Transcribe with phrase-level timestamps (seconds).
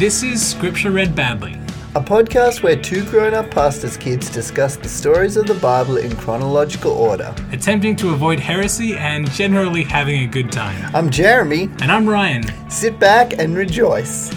[0.00, 1.52] This is Scripture Read Badly.
[1.94, 6.16] A podcast where two grown up pastors' kids discuss the stories of the Bible in
[6.16, 7.34] chronological order.
[7.52, 10.90] attempting to avoid heresy and generally having a good time.
[10.96, 11.64] I'm Jeremy.
[11.82, 12.44] And I'm Ryan.
[12.70, 14.34] Sit back and rejoice.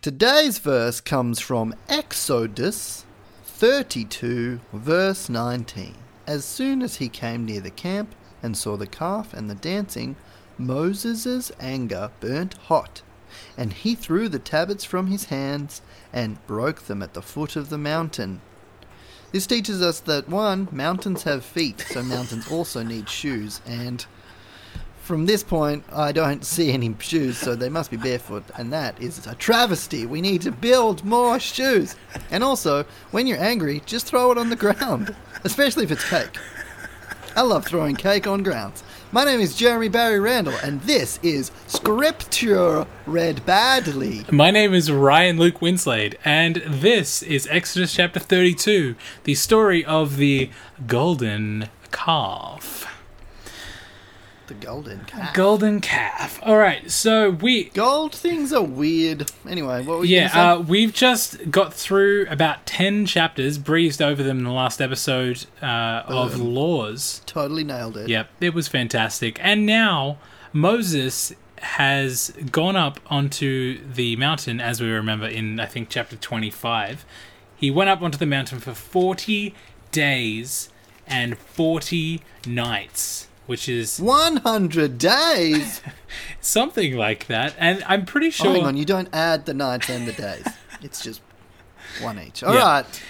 [0.00, 3.04] Today's verse comes from Exodus
[3.64, 5.94] 32, verse 19.
[6.26, 10.16] As soon as he came near the camp and saw the calf and the dancing,
[10.58, 13.00] Moses' anger burnt hot,
[13.56, 15.80] and he threw the tablets from his hands
[16.12, 18.42] and broke them at the foot of the mountain.
[19.32, 24.04] This teaches us that one, mountains have feet, so mountains also need shoes, and
[25.04, 28.98] from this point, I don't see any shoes, so they must be barefoot, and that
[29.02, 30.06] is a travesty.
[30.06, 31.94] We need to build more shoes.
[32.30, 36.38] And also, when you're angry, just throw it on the ground, especially if it's cake.
[37.36, 38.82] I love throwing cake on grounds.
[39.12, 44.24] My name is Jeremy Barry Randall, and this is Scripture Read Badly.
[44.32, 50.16] My name is Ryan Luke Winslade, and this is Exodus chapter 32, the story of
[50.16, 50.48] the
[50.86, 52.93] golden calf.
[54.46, 55.32] The golden cat.
[55.34, 56.38] Golden calf.
[56.42, 59.30] All right, so we Gold things are weird.
[59.48, 64.22] Anyway, what were you Yeah, uh, we've just got through about 10 chapters, breezed over
[64.22, 67.22] them in the last episode uh, of Laws.
[67.24, 68.08] Totally nailed it.
[68.08, 69.38] Yep, it was fantastic.
[69.40, 70.18] And now
[70.52, 77.06] Moses has gone up onto the mountain, as we remember in, I think, chapter 25.
[77.56, 79.54] He went up onto the mountain for 40
[79.90, 80.68] days
[81.06, 85.80] and 40 nights, which is 100 days.
[86.40, 87.54] something like that.
[87.58, 88.52] And I'm pretty Oh, sure.
[88.54, 90.46] hang on, you don't add the nights and the days.
[90.82, 91.20] It's just
[92.00, 92.42] one each.
[92.42, 92.60] All Yeah.
[92.62, 93.02] right,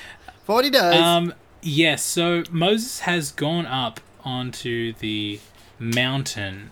[0.45, 1.01] 40 days.
[1.01, 5.41] Um, yes, so Moses has gone up onto the
[5.79, 6.71] mountain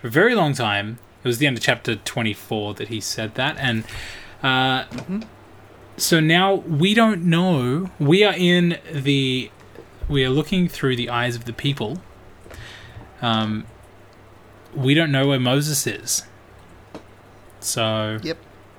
[0.00, 0.98] for a very long time.
[1.24, 3.56] It was the end of chapter 24 that he said that.
[3.58, 3.84] And
[4.42, 4.84] uh,
[5.96, 7.90] so now we don't know.
[7.98, 9.50] We are in the.
[10.08, 11.98] We are looking through the eyes of the people.
[13.22, 13.66] Um,
[14.74, 16.24] we don't know where Moses is.
[17.60, 18.18] So.
[18.22, 18.38] yep.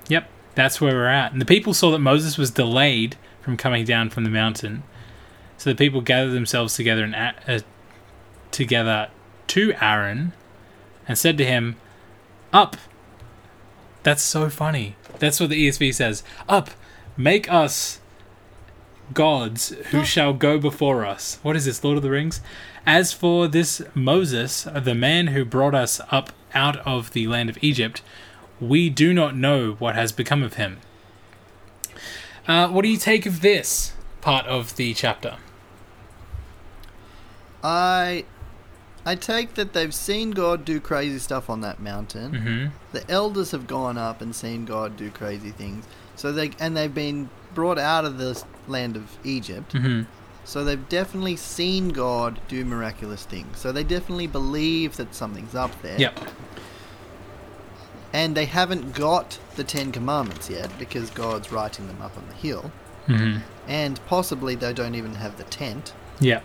[0.10, 1.32] Yep, that's where we're at.
[1.32, 4.84] And the people saw that Moses was delayed from coming down from the mountain,
[5.58, 7.60] so the people gathered themselves together and uh,
[8.52, 9.10] together
[9.48, 10.34] to Aaron,
[11.08, 11.76] and said to him,
[12.54, 12.78] "Up."
[14.04, 14.96] That's so funny.
[15.20, 16.24] That's what the ESV says.
[16.48, 16.70] Up,
[17.18, 18.00] make us
[19.14, 21.40] gods who shall go before us.
[21.44, 22.42] What is this, Lord of the Rings?
[22.86, 27.58] As for this Moses, the man who brought us up out of the land of
[27.62, 28.02] Egypt,
[28.60, 30.80] we do not know what has become of him.
[32.48, 35.38] Uh, what do you take of this part of the chapter?
[37.64, 38.26] I
[39.06, 42.34] I take that they've seen God do crazy stuff on that mountain.
[42.34, 45.86] hmm The elders have gone up and seen God do crazy things.
[46.16, 49.72] So they and they've been brought out of the land of Egypt.
[49.74, 50.04] hmm
[50.46, 53.58] So they've definitely seen God do miraculous things.
[53.58, 56.00] So they definitely believe that something's up there.
[56.00, 56.20] Yep.
[58.14, 62.36] And they haven't got the Ten Commandments yet because God's writing them up on the
[62.36, 62.72] hill.
[63.08, 63.38] hmm
[63.68, 65.94] And possibly they don't even have the tent.
[66.20, 66.44] Yep.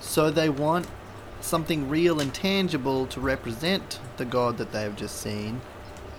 [0.00, 0.88] So they want
[1.40, 5.60] something real and tangible to represent the God that they have just seen.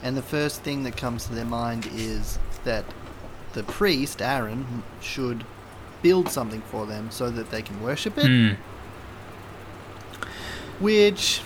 [0.01, 2.85] And the first thing that comes to their mind is that
[3.53, 5.43] the priest, Aaron, should
[6.01, 8.25] build something for them so that they can worship it.
[8.25, 8.57] Mm.
[10.79, 11.41] Which,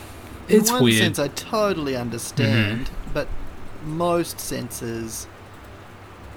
[0.47, 0.97] in It's one weird.
[0.97, 2.89] sense, I totally understand.
[3.13, 3.27] But
[3.85, 5.27] most senses,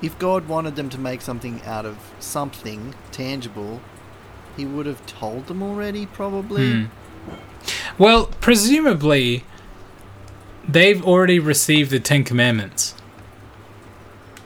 [0.03, 3.81] if God wanted them to make something out of something tangible,
[4.57, 6.73] He would have told them already, probably.
[6.73, 6.89] Mm.
[7.97, 9.45] Well, presumably,
[10.67, 12.95] they've already received the Ten Commandments.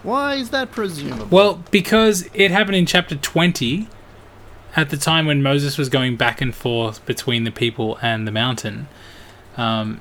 [0.02, 1.26] Why is that presumable?
[1.30, 3.88] Well, because it happened in chapter 20,
[4.74, 8.32] at the time when Moses was going back and forth between the people and the
[8.32, 8.88] mountain.
[9.56, 10.00] Um,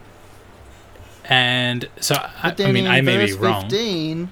[1.25, 3.61] and so, I, I mean, I may be verse wrong.
[3.69, 4.31] 15,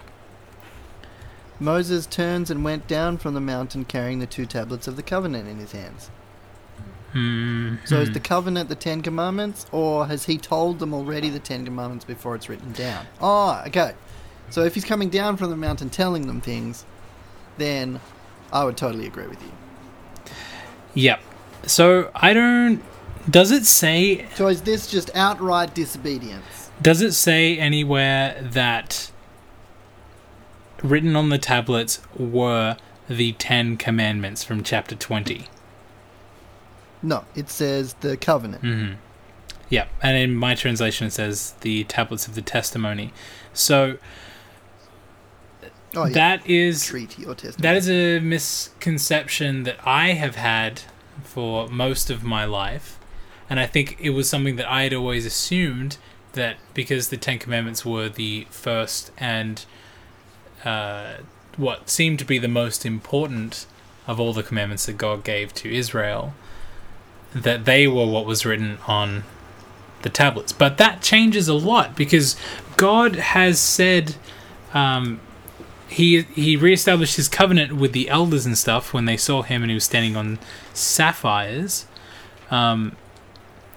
[1.60, 5.48] Moses turns and went down from the mountain carrying the two tablets of the covenant
[5.48, 6.10] in his hands.
[7.12, 11.40] Hmm, So is the covenant the Ten Commandments, or has he told them already the
[11.40, 13.08] Ten Commandments before it's written down?
[13.20, 13.94] Oh, okay.
[14.50, 16.86] So if he's coming down from the mountain telling them things,
[17.58, 18.00] then
[18.52, 19.52] I would totally agree with you.
[20.96, 21.22] Yep.
[21.68, 22.82] So I don't.
[23.30, 24.26] Does it say?
[24.36, 26.72] So is this just outright disobedience?
[26.82, 29.12] Does it say anywhere that
[30.82, 32.78] written on the tablets were
[33.10, 35.48] the Ten Commandments from chapter 20.
[37.02, 38.64] No, it says the covenant.
[38.64, 38.94] Mm-hmm.
[39.70, 43.12] Yeah, and in my translation it says the tablets of the testimony.
[43.54, 43.98] So
[45.96, 46.14] Oh, yeah.
[46.14, 47.00] that is or
[47.34, 47.58] testament.
[47.60, 50.82] that is a misconception that I have had
[51.24, 53.00] for most of my life,
[53.50, 55.98] and I think it was something that I had always assumed
[56.34, 59.66] that because the Ten Commandments were the first and
[60.64, 61.16] uh,
[61.58, 63.66] what seemed to be the most important
[64.06, 66.34] of all the commandments that God gave to Israel,
[67.34, 69.24] that they were what was written on
[70.04, 70.52] the tablets.
[70.52, 72.36] But that changes a lot because
[72.78, 74.16] God has said.
[74.72, 75.20] Um,
[75.90, 79.72] he he reestablished his covenant with the elders and stuff when they saw him and
[79.72, 80.38] he was standing on
[80.74, 81.86] sapphires,
[82.52, 82.96] um,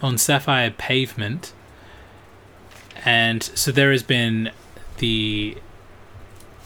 [0.02, 1.52] on sapphire pavement,
[3.04, 4.50] and so there has been
[4.98, 5.56] the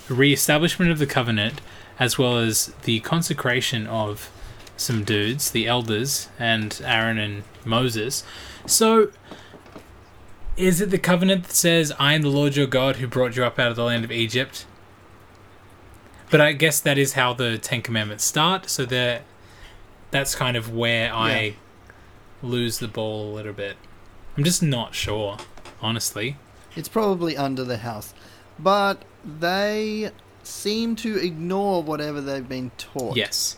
[0.08, 1.60] reestablishment of the covenant
[1.98, 4.30] as well as the consecration of
[4.76, 8.24] some dudes, the elders, and Aaron and Moses.
[8.66, 9.10] So.
[10.56, 13.44] Is it the covenant that says, I am the Lord your God who brought you
[13.44, 14.64] up out of the land of Egypt?
[16.30, 18.68] But I guess that is how the Ten Commandments start.
[18.70, 19.22] So that
[20.10, 21.52] that's kind of where I Yeah.
[22.42, 23.76] lose the ball a little bit.
[24.36, 25.38] I'm just not sure,
[25.80, 26.36] honestly.
[26.74, 28.12] It's probably under the house.
[28.58, 30.10] But they
[30.42, 33.16] seem to ignore whatever they've been taught.
[33.16, 33.56] Yes.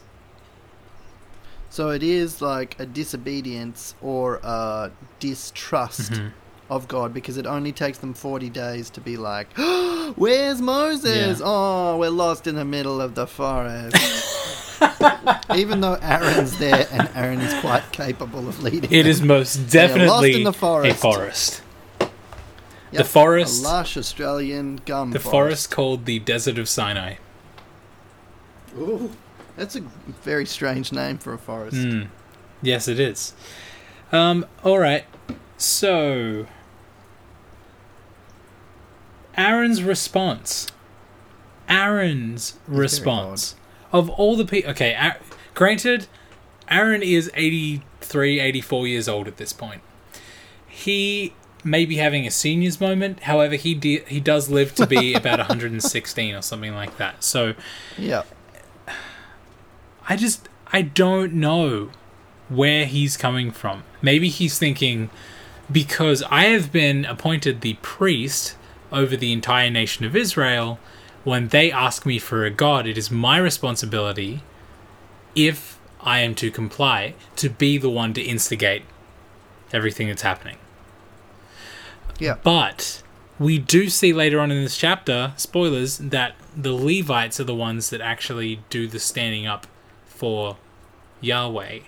[1.71, 6.33] So it is like a disobedience or a distrust Mhm.
[6.71, 9.49] Of God because it only takes them 40 days to be like,
[10.17, 11.41] Where's Moses?
[11.41, 11.45] Yeah.
[11.47, 13.97] Oh, we're lost in the middle of the forest.
[15.55, 18.85] Even though Aaron's there and Aaron is quite capable of leading.
[18.85, 19.07] It them.
[19.07, 21.01] is most definitely lost in the a forest.
[21.01, 21.63] forest.
[22.01, 22.11] Yep,
[22.93, 27.17] the forest- lush Australian gum The forest called the Desert of Sinai.
[28.79, 29.11] Ooh,
[29.57, 29.81] that's a
[30.23, 31.77] very strange name for a forest.
[31.77, 32.09] Mm.
[32.63, 33.35] Yes, it is.
[34.11, 35.05] Um, all right.
[35.59, 36.47] So,
[39.39, 40.67] Aaron's response.
[41.69, 43.55] Aaron's very response.
[43.93, 44.71] Of all the people.
[44.73, 45.13] Okay,
[45.55, 46.07] granted,
[46.69, 49.81] Aaron is 83, 84 years old at this point.
[50.67, 51.33] He
[51.65, 53.21] may be having a senior's moment.
[53.21, 57.23] However, he de- he does live to be about 116 or something like that.
[57.25, 57.55] So,
[57.97, 58.25] Yeah.
[60.11, 61.91] I just I don't know
[62.49, 63.85] where he's coming from.
[64.01, 65.11] Maybe he's thinking
[65.71, 68.57] because I have been appointed the priest
[68.93, 70.79] over the entire nation of Israel,
[71.25, 74.43] when they ask me for a god, it is my responsibility
[75.35, 78.83] if I am to comply to be the one to instigate
[79.73, 80.57] everything that's happening.
[82.19, 82.37] Yeah.
[82.43, 83.03] But
[83.39, 87.91] we do see later on in this chapter, spoilers, that the Levites are the ones
[87.91, 89.67] that actually do the standing up
[90.07, 90.57] for
[91.21, 91.81] Yahweh.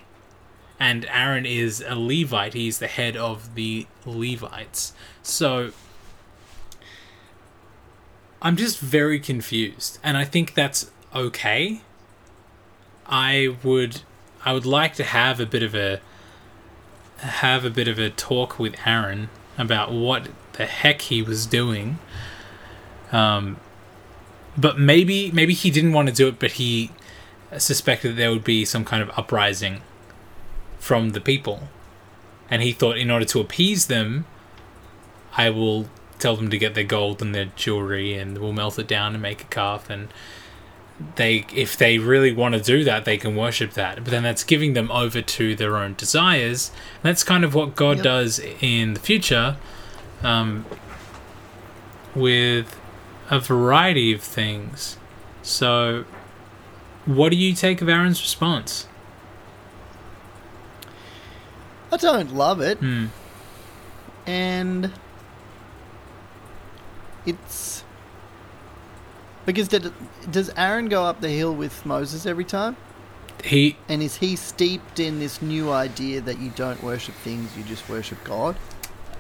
[0.79, 4.93] And Aaron is a Levite, he's the head of the Levites.
[5.23, 5.73] So
[8.43, 11.83] I'm just very confused, and I think that's okay.
[13.07, 14.03] I would
[14.45, 16.01] I would like to have a bit of a
[17.19, 19.29] have a bit of a talk with Aaron
[19.59, 21.99] about what the heck he was doing.
[23.13, 23.59] Um,
[24.57, 26.91] but maybe maybe he didn't want to do it, but he
[27.59, 29.83] suspected that there would be some kind of uprising
[30.79, 31.69] from the people,
[32.51, 34.25] and he thought in order to appease them,
[35.37, 38.87] I will tell them to get their gold and their jewelry, and we'll melt it
[38.87, 40.09] down and make a calf and
[41.17, 44.45] they if they really want to do that they can worship that but then that's
[44.45, 48.05] giving them over to their own desires and that's kind of what god Yep.
[48.05, 49.57] does in the future
[50.23, 50.67] um,
[52.15, 52.79] with
[53.31, 54.99] a variety of things
[55.43, 56.05] so
[57.07, 58.87] what do you take of aaron's response
[61.91, 62.77] I don't love it.
[62.79, 63.07] hmm.
[64.27, 64.93] and
[67.27, 67.85] it's
[69.47, 69.93] because did,
[70.31, 72.77] does Aaron go up the hill with Moses every time?
[73.45, 77.65] he And is he steeped in this new idea that you don't worship things, you
[77.65, 78.57] just worship God?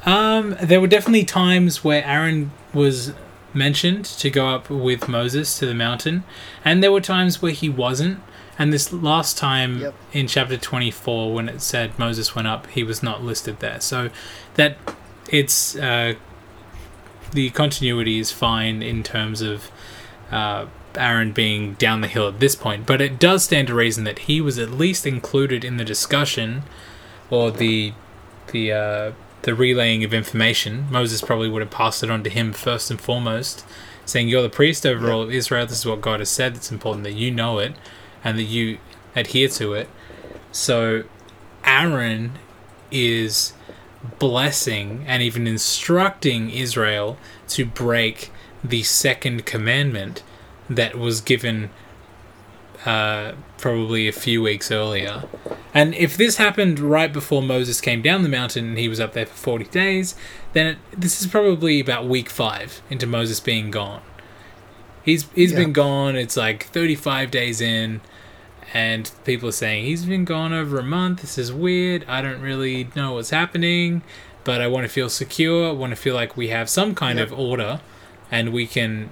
[0.04, 3.12] Um, there were definitely times where Aaron was
[3.52, 6.24] mentioned to go up with Moses to the mountain,
[6.64, 8.20] and there were times where he wasn't.
[8.58, 9.94] And this last time Yep.
[10.12, 13.80] in chapter 24, when it said Moses went up, he was not listed there.
[13.80, 14.10] So
[14.54, 14.76] that
[15.30, 16.14] it's uh,
[17.32, 19.70] the continuity is fine in terms of
[20.30, 24.04] uh, Aaron being down the hill at this point, but it does stand to reason
[24.04, 26.62] that he was at least included in the discussion
[27.30, 27.92] or the
[28.52, 30.86] the uh, the relaying of information.
[30.90, 33.64] Moses probably would have passed it on to him first and foremost
[34.10, 35.66] saying, You're the priest over all of Israel.
[35.66, 36.56] This is what God has said.
[36.56, 37.74] It's important that you know it
[38.22, 38.78] and that you
[39.16, 39.88] adhere to it.
[40.52, 41.04] So
[41.64, 42.32] Aaron
[42.90, 43.52] is
[44.18, 47.16] blessing and even instructing Israel
[47.48, 48.30] to break
[48.62, 50.22] the second commandment
[50.68, 51.70] that was given
[52.86, 55.24] uh, probably a few weeks earlier.
[55.74, 59.12] And if this happened right before Moses came down the mountain and he was up
[59.12, 60.14] there for 40 days,
[60.54, 64.00] then it, this is probably about week five into Moses being gone.
[65.02, 65.58] He's he's Yeah.
[65.58, 66.16] been gone.
[66.16, 68.00] It's like 35 days in,
[68.72, 71.20] and people are saying he's been gone over a month.
[71.22, 72.04] This is weird.
[72.08, 74.02] I don't really know what's happening,
[74.44, 75.68] but I want to feel secure.
[75.70, 77.28] I want to feel like we have some kind Yep.
[77.32, 77.80] of order,
[78.30, 79.10] and we can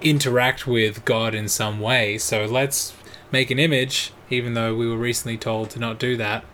[0.00, 2.18] interact with God in some way.
[2.18, 2.92] So let's
[3.30, 6.44] make an image, even though we were recently told to not do that.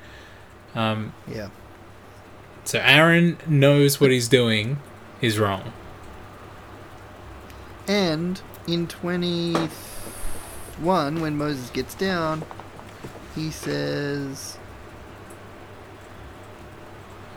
[0.74, 1.48] Um, Yeah.
[2.64, 4.78] so Aaron knows what he's doing
[5.20, 5.72] is wrong.
[7.86, 8.86] And in
[10.76, 12.42] 21, when Moses gets down,
[13.34, 14.58] he says,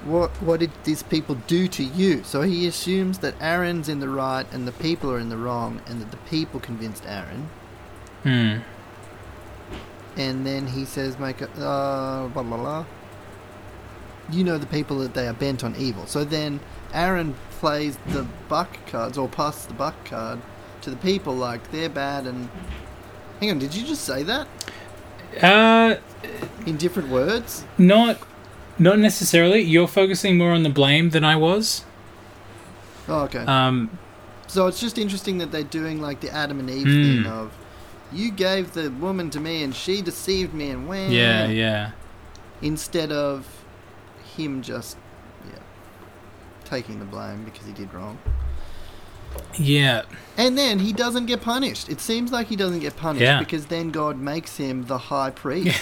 [0.06, 2.24] what, what did these people do to you?
[2.24, 5.82] So he assumes that Aaron's in the right and the people are in the wrong,
[5.88, 7.50] and that the people convinced Aaron.
[8.24, 8.58] Hmm.
[10.16, 12.86] And then he says, make a, uh, blah, blah, blah.
[14.32, 16.06] You know the people that they are bent on evil.
[16.06, 16.60] So then
[16.94, 20.40] Aaron plays the buck cards, or passes the buck card
[20.82, 22.50] to the people like they're bad and.
[23.40, 24.48] Hang on, did you just say that?
[25.42, 25.96] Uh,
[26.66, 27.64] In different words?
[27.78, 28.20] not,
[28.80, 29.62] not necessarily.
[29.62, 31.84] You're focusing more on the blame than I was.
[33.08, 33.40] Oh, okay.
[33.46, 33.98] Um,
[34.48, 37.24] so it's just interesting that they're doing like the Adam and Eve Hmm.
[37.24, 37.52] thing of.
[38.12, 41.12] You gave the woman to me and she deceived me and wham.
[41.12, 41.92] yeah, yeah.
[42.62, 43.46] instead of
[44.38, 44.98] him just
[45.46, 45.60] yeah
[46.66, 48.18] taking the blame because he did wrong
[49.58, 50.04] Yeah.
[50.38, 53.40] and then he doesn't get punished it seems like he doesn't get punished Yeah.
[53.40, 55.80] because then god makes him the high priest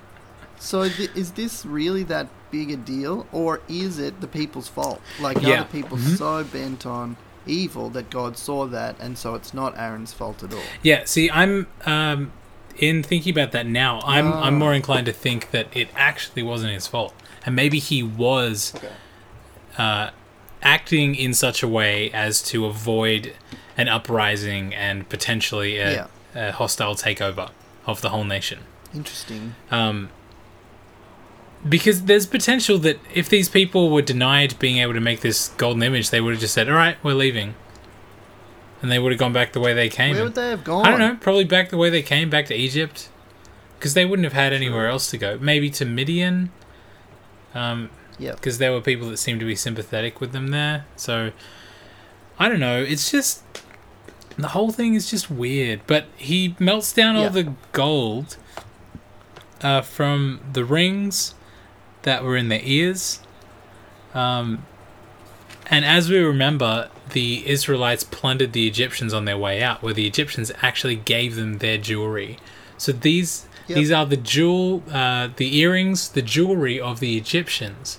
[0.58, 5.00] so th- is this really that big a deal or is it the people's fault
[5.20, 5.60] like Yeah.
[5.62, 6.16] other people Mhm.
[6.18, 10.52] so bent on evil that god saw that and so it's not aaron's fault at
[10.52, 12.32] all Yeah, see, I'm um,
[12.78, 14.00] in thinking about that now.
[14.04, 14.58] I'm I'm Ah.
[14.58, 17.12] more inclined to think that it actually wasn't his fault,
[17.44, 18.88] and maybe he was okay
[19.76, 20.10] uh,
[20.62, 23.34] acting in such a way as to avoid
[23.76, 26.06] an uprising and potentially a, Yeah.
[26.48, 27.50] a hostile takeover
[27.86, 28.60] of the whole nation.
[28.94, 30.10] interesting Um,
[31.68, 35.82] because there's potential that if these people were denied being able to make this golden
[35.82, 37.54] image, they would have just said, "All right, we're leaving,"
[38.82, 40.14] and they would have gone back the way they came.
[40.14, 41.16] where would they have gone I don't know.
[41.20, 43.08] Probably back the way they came, back to Egypt,
[43.78, 45.38] because they wouldn't have had anywhere else to go.
[45.40, 46.50] Maybe to Midian,
[47.54, 48.36] um, Yep.
[48.36, 50.84] because there were people that seemed to be sympathetic with them there.
[50.96, 51.32] So
[52.38, 52.82] I don't know.
[52.82, 53.42] It's just
[54.36, 55.80] the whole thing is just weird.
[55.86, 57.28] But he melts down all Yeah.
[57.30, 58.36] the gold
[59.62, 61.34] uh, from the rings
[62.02, 63.20] that were in their ears.
[64.14, 64.66] Um,
[65.70, 70.06] and as we remember, the Israelites plundered the Egyptians on their way out, where the
[70.06, 72.38] Egyptians actually gave them their jewelry.
[72.76, 73.76] So these Yep.
[73.76, 77.98] these are the jewel, uh, the earrings, the jewelry of the Egyptians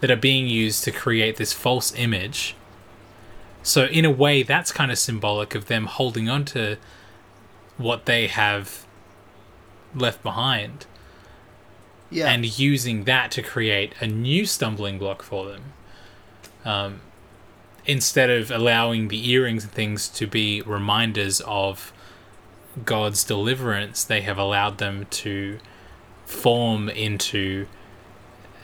[0.00, 2.56] that are being used to create this false image.
[3.62, 6.76] So in a way, that's kind of symbolic of them holding on to
[7.76, 8.84] what they have
[9.94, 10.86] left behind
[12.12, 15.62] yeah and using that to create a new stumbling block for them.
[16.64, 17.00] Um,
[17.84, 21.92] instead of allowing the earrings and things to be reminders of
[22.84, 25.58] God's deliverance, they have allowed them to
[26.24, 27.66] form into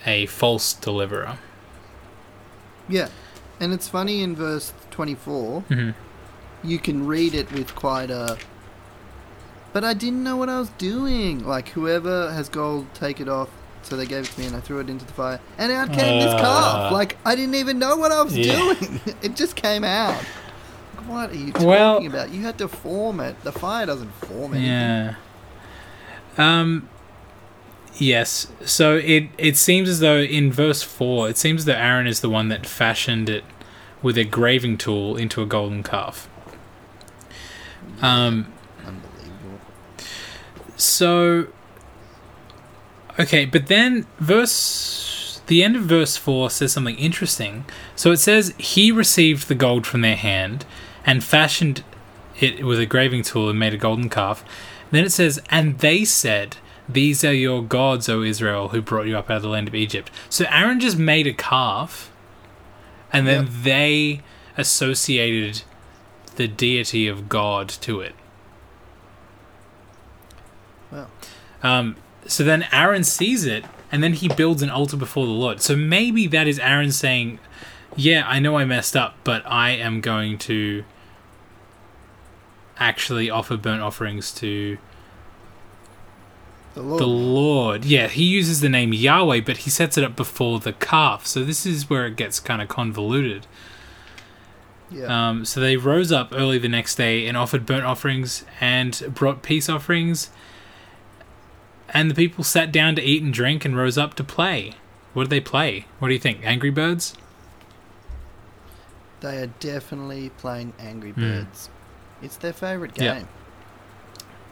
[0.06, 1.38] a false deliverer.
[2.88, 3.08] Yeah.
[3.60, 5.94] And it's funny in verse 24, Mhm.
[6.62, 8.38] you can read it with quite a.
[9.72, 11.46] But I didn't know what I was doing.
[11.46, 13.48] Like, whoever has gold, take it off.
[13.82, 15.40] So they gave it to me and I threw it into the fire.
[15.58, 16.38] And out came this Uh.
[16.38, 16.92] calf.
[16.92, 18.56] Like, I didn't even know what I was Yeah.
[18.56, 19.00] doing.
[19.22, 20.22] it just came out.
[21.08, 22.30] What are you talking Well- about?
[22.30, 23.42] You had to form it.
[23.42, 24.70] The fire doesn't form anything.
[24.70, 25.14] Yeah.
[26.36, 26.88] Um.
[27.96, 28.48] Yes.
[28.64, 32.28] So it it seems as though in verse four, it seems that Aaron is the
[32.30, 33.44] one that fashioned it
[34.02, 36.28] with a graving tool into a golden calf.
[38.02, 38.46] Um.
[38.86, 39.58] Unbelievable.
[40.76, 41.46] So.
[43.18, 47.64] Okay, but then verse the end of verse four says something interesting.
[47.96, 50.64] So it says he received the gold from their hand
[51.08, 51.82] and fashioned
[52.38, 54.44] it with a graving tool and made a golden calf.
[54.90, 59.16] Then it says, and they said, These are your gods, O Israel, who brought you
[59.16, 60.10] up out of the land of Egypt.
[60.28, 62.10] So Aaron just made a calf,
[63.10, 63.52] and then Yep.
[63.62, 64.20] they
[64.58, 65.62] associated
[66.36, 68.14] the deity of God to it.
[70.92, 71.10] Well,
[71.62, 71.96] Um,
[72.26, 75.62] so then Aaron sees it, and then he builds an altar before the Lord.
[75.62, 77.38] So maybe that is Aaron saying,
[77.96, 80.84] "Yeah, I know I messed up, but I am going to
[82.80, 84.78] actually offer burnt offerings to
[86.74, 87.00] the Lord.
[87.00, 90.72] the Lord." Yeah, he uses the name Yahweh, but he sets it up before the
[90.72, 91.26] calf.
[91.26, 93.46] So this is where it gets kind of convoluted.
[94.90, 95.28] yeah.
[95.28, 99.42] Um, so they rose up early the next day and offered burnt offerings and brought
[99.42, 100.30] peace offerings.
[101.90, 104.72] And the people sat down to eat and drink and rose up to play.
[105.14, 105.86] What did they play?
[105.98, 106.40] What do you think?
[106.44, 107.14] Angry Birds?
[109.20, 111.20] they are definitely playing Angry Hmm.
[111.20, 111.70] Birds.
[112.22, 113.28] It's their favorite game.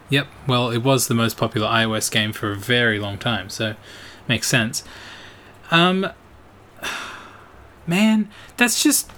[0.09, 0.27] Yep.
[0.47, 3.75] Well, it was the most popular iOS game for a very long time, so
[4.27, 4.83] makes sense.
[5.69, 6.07] Um,
[7.87, 9.11] man, that's just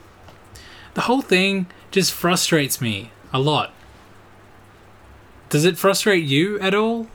[0.94, 3.72] the whole thing just frustrates me a lot.
[5.48, 7.06] Does it frustrate you at all?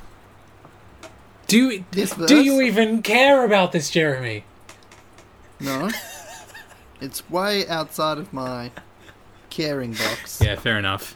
[1.47, 4.45] Do do you even care about this, Jeremy?
[5.59, 5.89] No.
[7.01, 8.71] it's way outside of my
[9.51, 10.41] caring box.
[10.43, 11.15] Yeah, fair enough.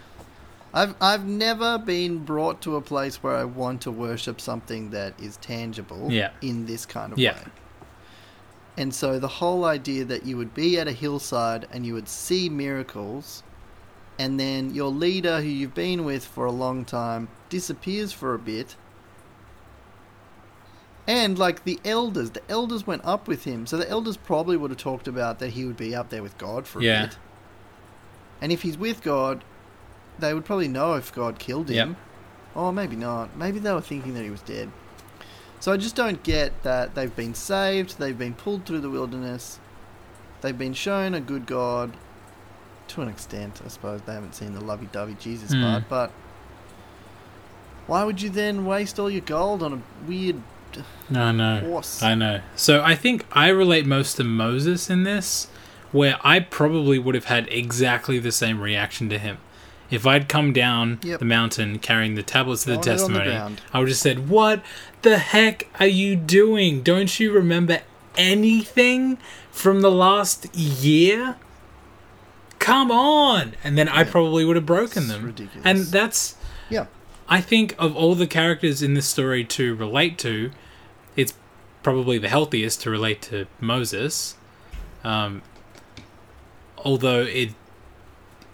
[0.73, 5.13] I've I've never been brought to a place where I want to worship something that
[5.19, 6.29] is tangible Yeah.
[6.41, 7.33] in this kind of Yeah.
[7.33, 7.43] way.
[8.77, 12.09] And so the whole idea that you would be at a hillside and you would
[12.09, 13.41] see miracles
[14.19, 18.39] and then your leader who you've been with for a long time disappears for a
[18.39, 18.75] bit.
[21.07, 23.67] And like the elders, the elders went up with him.
[23.67, 26.37] So the elders probably would have talked about that he would be up there with
[26.37, 27.05] God for a Yeah.
[27.05, 27.17] bit.
[28.41, 29.43] And if he's with God,
[30.19, 31.89] they would probably know if God killed him.
[31.89, 31.97] Yep.
[32.55, 33.35] Or maybe not.
[33.37, 34.69] Maybe they were thinking that he was dead.
[35.59, 39.59] So I just don't get that they've been saved, they've been pulled through the wilderness,
[40.41, 41.95] they've been shown a good God.
[42.89, 45.61] To an extent, I suppose they haven't seen the lovey dovey Jesus Hmm.
[45.63, 46.11] part, but
[47.87, 50.41] why would you then waste all your gold on a weird
[51.09, 51.59] No, no.
[51.61, 52.03] horse?
[52.03, 52.41] I know.
[52.55, 55.47] So I think I relate most to Moses in this,
[55.91, 59.37] where I probably would have had exactly the same reaction to him.
[59.91, 61.19] If I'd come down Yep.
[61.19, 63.57] the mountain carrying the tablets of the it the testimony.
[63.73, 64.63] I would have said, What
[65.03, 66.81] the heck are you doing?
[66.81, 67.81] Don't you remember
[68.17, 69.17] anything
[69.51, 71.35] from the last year?
[72.59, 73.53] Come on!
[73.63, 75.25] And then I probably would have broken It's them.
[75.25, 75.61] ridiculous.
[75.65, 76.35] And that's
[76.69, 76.87] yeah.
[77.29, 80.51] I think of all the characters in this story to relate to,
[81.15, 81.33] it's
[81.83, 84.35] probably the healthiest to relate to Moses.
[85.03, 85.43] Um,
[86.85, 87.49] although it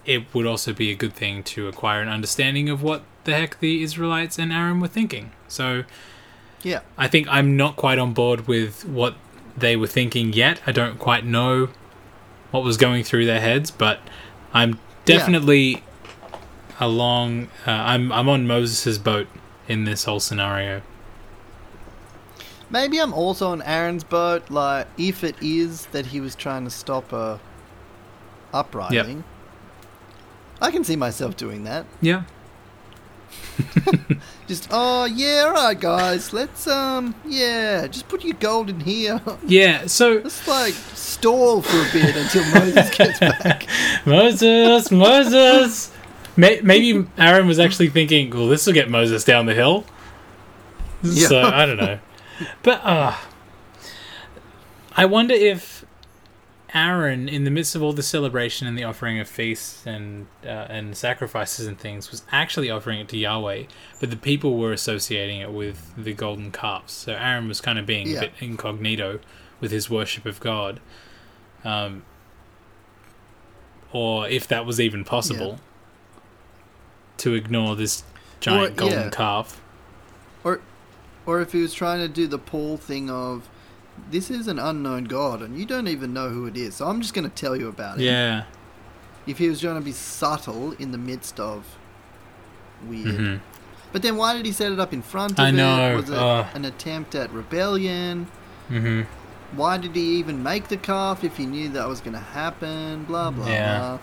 [0.06, 3.60] it would also be a good thing to acquire an understanding of what the heck
[3.60, 5.32] the Israelites and Aaron were thinking.
[5.48, 5.84] So
[6.64, 6.80] Yeah.
[6.98, 9.16] I think I'm not quite on board with what
[9.56, 10.60] they were thinking yet.
[10.66, 11.70] I don't quite know
[12.50, 14.00] what was going through their heads, but
[14.54, 15.84] I'm definitely
[16.80, 17.50] along.
[17.68, 19.28] Uh, I'm I'm on Moses's boat
[19.68, 20.82] in this whole scenario.
[22.70, 26.70] Maybe I'm also on Aaron's boat, like if it is that he was trying to
[26.70, 27.40] stop a
[28.54, 29.24] uprising.
[30.62, 31.86] I can see myself doing that.
[32.02, 32.24] Yeah,
[34.48, 39.22] Just oh yeah, alright guys, let's um yeah, just put your gold in here.
[39.46, 39.88] yeah.
[39.88, 43.68] So Let's like stall for a bit until Moses gets back.
[44.06, 45.92] Moses, Moses.
[46.38, 49.86] Maybe Aaron was actually thinking, "Well, this will get Moses down the hill."
[51.04, 51.28] Yeah.
[51.28, 52.00] So I don't know,
[52.64, 53.16] but uh,
[54.96, 55.81] I wonder if
[56.74, 60.48] Aaron, in the midst of all the celebration and the offering of feasts and uh,
[60.70, 63.64] and sacrifices and things, was actually offering it to Yahweh,
[64.00, 66.94] but the people were associating it with the golden calves.
[66.94, 68.18] So Aaron was kind of being Yeah.
[68.18, 69.20] a bit incognito
[69.60, 70.80] with his worship of God.
[71.66, 72.04] Um,
[73.92, 75.60] or if that was even possible,
[77.18, 78.04] to ignore this
[78.40, 79.10] giant Or- golden yeah.
[79.10, 79.62] calf.
[81.24, 83.48] Or if he was trying to do the Paul thing of
[84.10, 87.02] this is an unknown god and you don't even know who it is, so I'm
[87.02, 88.04] just gonna tell you about it.
[88.04, 88.44] Yeah.
[89.28, 91.78] If he was trying to be subtle in the midst of
[92.88, 93.16] weird.
[93.16, 93.36] hmm
[93.92, 95.52] But then why did he set it up in front of I it?
[95.52, 98.28] know, Was it an attempt at rebellion?
[98.70, 99.02] Mm-hmm.
[99.58, 103.04] Why did he even make the calf if he knew that was going to happen?
[103.04, 103.78] Blah blah Yeah.
[103.80, 104.00] blah.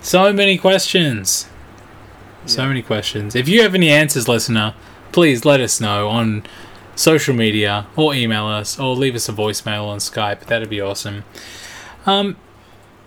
[0.00, 1.46] So many questions.
[2.46, 2.68] So Yeah.
[2.68, 3.34] many questions.
[3.34, 4.74] If you have any answers, listener,
[5.12, 6.44] please let us know on
[6.98, 10.40] social media or email us or leave us a voicemail on Skype.
[10.46, 11.24] That'd be awesome.
[12.06, 12.36] Um,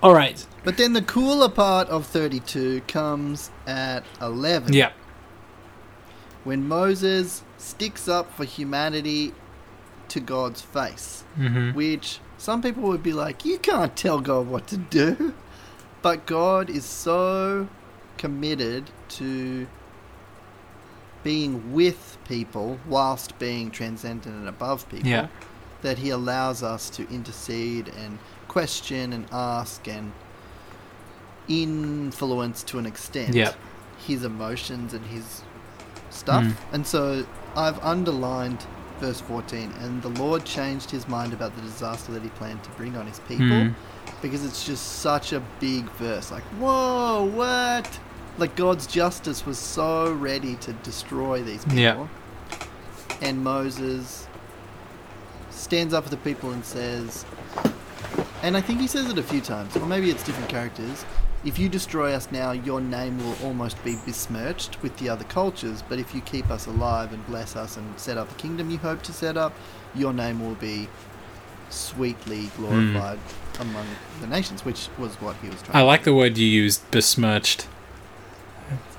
[0.01, 0.45] all right.
[0.63, 4.91] But then the cooler part of 32 comes at 11 Yeah.
[6.43, 9.33] when Moses sticks up for humanity
[10.09, 14.67] to God's face, hmm which some people would be like, you can't tell God what
[14.67, 15.33] to do.
[16.01, 17.67] But God is so
[18.17, 19.67] committed to
[21.23, 25.27] being with people whilst being transcendent and above people Yeah.
[25.81, 30.11] that he allows us to intercede and question and ask and
[31.47, 33.53] influence to an extent Yeah.
[34.07, 35.41] his emotions and his
[36.09, 36.43] stuff.
[36.43, 36.55] Mm.
[36.73, 38.65] And so I've underlined
[38.99, 42.69] verse 14 and the Lord changed his mind about the disaster that he planned to
[42.71, 43.73] bring on his people Mm.
[44.21, 46.31] because it's just such a big verse.
[46.31, 47.99] Like, whoa, what?
[48.37, 51.79] Like God's justice was so ready to destroy these people.
[51.79, 52.07] Yeah.
[53.21, 54.27] And Moses
[55.49, 57.25] stands up for the people and says,
[58.43, 61.05] and I think he says it a few times, or maybe it's different characters.
[61.43, 65.83] If you destroy us now, your name will almost be besmirched with the other cultures.
[65.87, 68.77] But if you keep us alive and bless us and set up the kingdom you
[68.77, 69.53] hope to set up,
[69.95, 70.87] your name will be
[71.69, 73.61] sweetly glorified hmm.
[73.61, 73.85] among
[74.19, 75.77] the nations, which was what he was trying.
[75.77, 77.67] I to like the word you used, besmirched.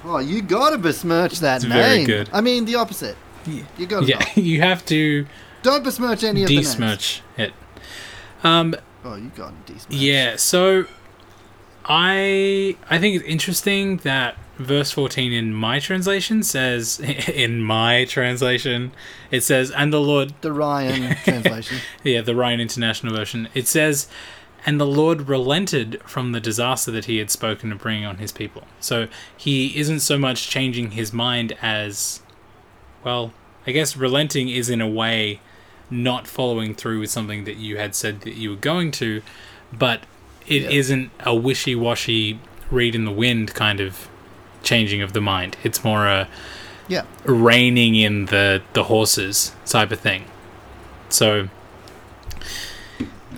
[0.04, 1.72] Oh, you gotta besmirch that It's name.
[1.72, 2.28] very good.
[2.32, 3.16] I mean, the opposite.
[3.46, 3.62] Yeah.
[3.78, 4.36] You gotta Yeah, not.
[4.36, 5.26] you have to
[5.62, 6.68] Don't besmirch any of the names.
[6.68, 7.52] desmirch it.
[8.44, 9.86] Um, Oh, you gotta desmirch.
[9.90, 10.86] Yeah, so
[11.84, 17.00] I I think it's interesting that verse 14 in my translation says
[17.34, 18.92] in my translation
[19.30, 21.78] it says and the Lord The Ryan translation.
[22.04, 23.48] yeah, the Ryan International version.
[23.54, 24.06] It says
[24.64, 28.30] and the Lord relented from the disaster that he had spoken to bring on his
[28.32, 28.64] people.
[28.80, 32.20] So he isn't so much changing his mind as
[33.04, 33.32] well,
[33.66, 35.40] I guess relenting is in a way
[35.90, 39.22] not following through with something that you had said that you were going to,
[39.72, 40.00] but
[40.46, 40.68] it Yeah.
[40.70, 42.38] not a wishy washy
[42.70, 44.08] reed in the wind kind of
[44.62, 45.56] changing of the mind.
[45.62, 46.28] It's more a
[46.88, 47.02] Yeah.
[47.24, 50.24] reining in the the horses type of thing.
[51.08, 51.48] So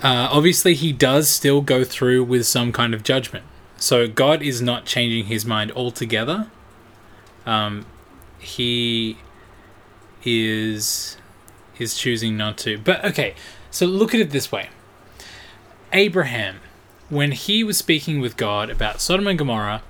[0.05, 3.43] uh, obviously he does still go through with some kind of judgment.
[3.77, 6.47] So God is not changing his mind altogether.
[7.43, 7.87] Um,
[8.37, 9.17] he
[10.23, 11.17] is
[11.79, 12.77] is choosing not to.
[12.77, 13.33] But okay,
[13.71, 14.69] so look at it this way.
[15.91, 16.57] Abraham,
[17.09, 19.81] when he was speaking with God about Sodom and Gomorrah,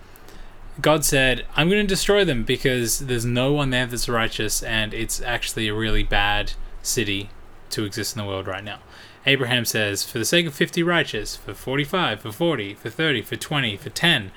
[0.79, 4.93] God said, I'm going to destroy them because there's no one there that's righteous and
[4.93, 7.31] it's actually a really bad city
[7.71, 8.79] to exist in the world right now.
[9.25, 13.35] Abraham says, For the sake of 50 righteous, for 45, for 40, for 30, for
[13.35, 14.31] 20, for 10,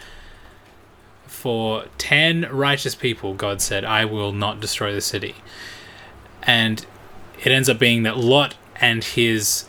[1.27, 5.37] for 10 righteous people, God said, I will not destroy the city.
[6.43, 6.87] And
[7.45, 9.67] it ends up being that Lot and his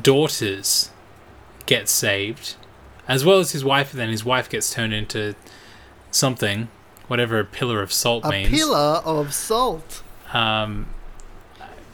[0.00, 0.90] daughters
[1.66, 2.54] get saved,
[3.08, 5.34] as well as his wife, and then his wife gets turned into
[6.10, 6.68] something,
[7.08, 8.50] whatever a pillar of salt A means.
[8.50, 10.86] pillar of salt, Um,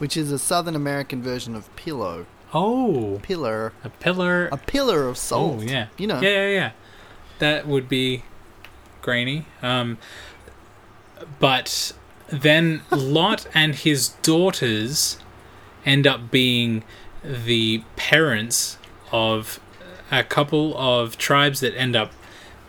[0.01, 2.25] which is a Southern American version of pillow.
[2.55, 3.71] oh, Pillar.
[3.83, 4.47] a pillar.
[4.47, 5.59] A pillar of salt.
[5.59, 5.89] Oh, yeah.
[5.95, 6.19] You know.
[6.19, 6.71] Yeah, yeah, yeah.
[7.37, 8.23] That would be
[9.03, 9.45] grainy.
[9.61, 9.99] Um,
[11.39, 11.93] but
[12.29, 15.19] then Lot and his daughters
[15.85, 16.83] end up being
[17.23, 18.79] the parents
[19.11, 19.59] of
[20.11, 22.11] a couple of tribes that end up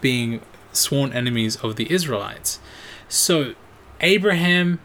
[0.02, 0.42] being
[0.74, 2.60] sworn enemies of the Israelites.
[3.08, 3.54] So,
[4.02, 4.80] Abraham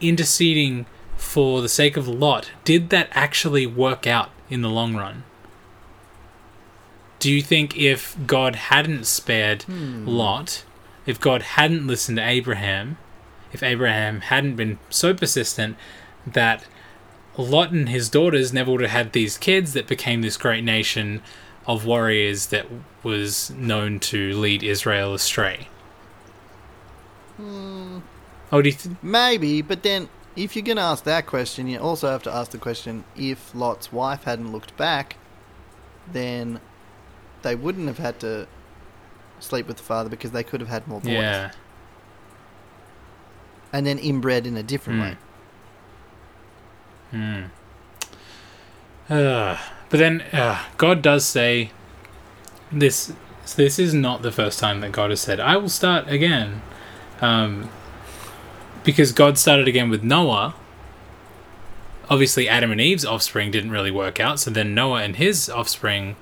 [0.00, 0.86] interceding
[1.16, 5.24] for the sake of Lot, did that actually work out in the long run?
[7.18, 10.06] Do you think if God hadn't spared Hmm.
[10.06, 10.64] Lot,
[11.06, 12.98] if God hadn't listened to Abraham,
[13.52, 15.76] if Abraham hadn't been so persistent
[16.26, 16.66] that
[17.38, 21.22] Lot and his daughters never would have had these kids that became this great nation
[21.66, 22.66] of warriors that
[23.02, 25.68] was known to lead Israel astray?
[27.36, 27.98] Hmm,
[28.52, 31.78] Oh, do you th- maybe, but then if you're going to ask that question, you
[31.78, 35.16] also have to ask the question if Lot's wife hadn't looked back,
[36.12, 36.60] then
[37.42, 38.46] they wouldn't have had to
[39.40, 41.12] sleep with the father because they could have had more boys.
[41.12, 41.50] yeah.
[43.72, 45.04] And then inbred in a different Hmm.
[45.04, 45.16] way.
[49.08, 49.12] Hmm.
[49.12, 51.70] Uh, but then uh, God does say
[52.72, 53.12] this.
[53.56, 56.62] This is not the first time that God has said, "I will start again,"
[57.20, 57.70] um,
[58.86, 60.54] because God started again with Noah.
[62.08, 66.14] Obviously, Adam and Eve's offspring didn't really work out, so then Noah and his offspring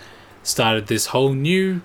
[0.42, 1.82] started this whole new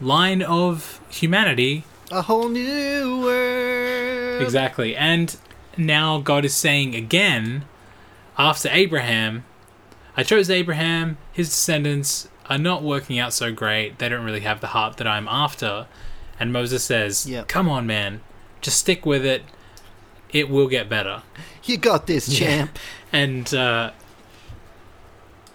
[0.00, 4.42] line of humanity A whole new world.
[4.42, 4.94] Exactly.
[4.96, 5.36] And
[5.76, 7.64] now God is saying again,
[8.38, 9.44] after Abraham,
[10.16, 13.98] I chose Abraham, his descendants are not working out so great.
[13.98, 15.86] They don't really have the heart that I'm after.
[16.38, 17.48] And Moses says, Yep.
[17.48, 18.20] Come on, man.
[18.60, 19.42] Just stick with it.
[20.32, 21.22] It will get better.
[21.64, 22.38] You got this, Yeah.
[22.48, 22.78] champ.
[23.12, 23.90] And uh,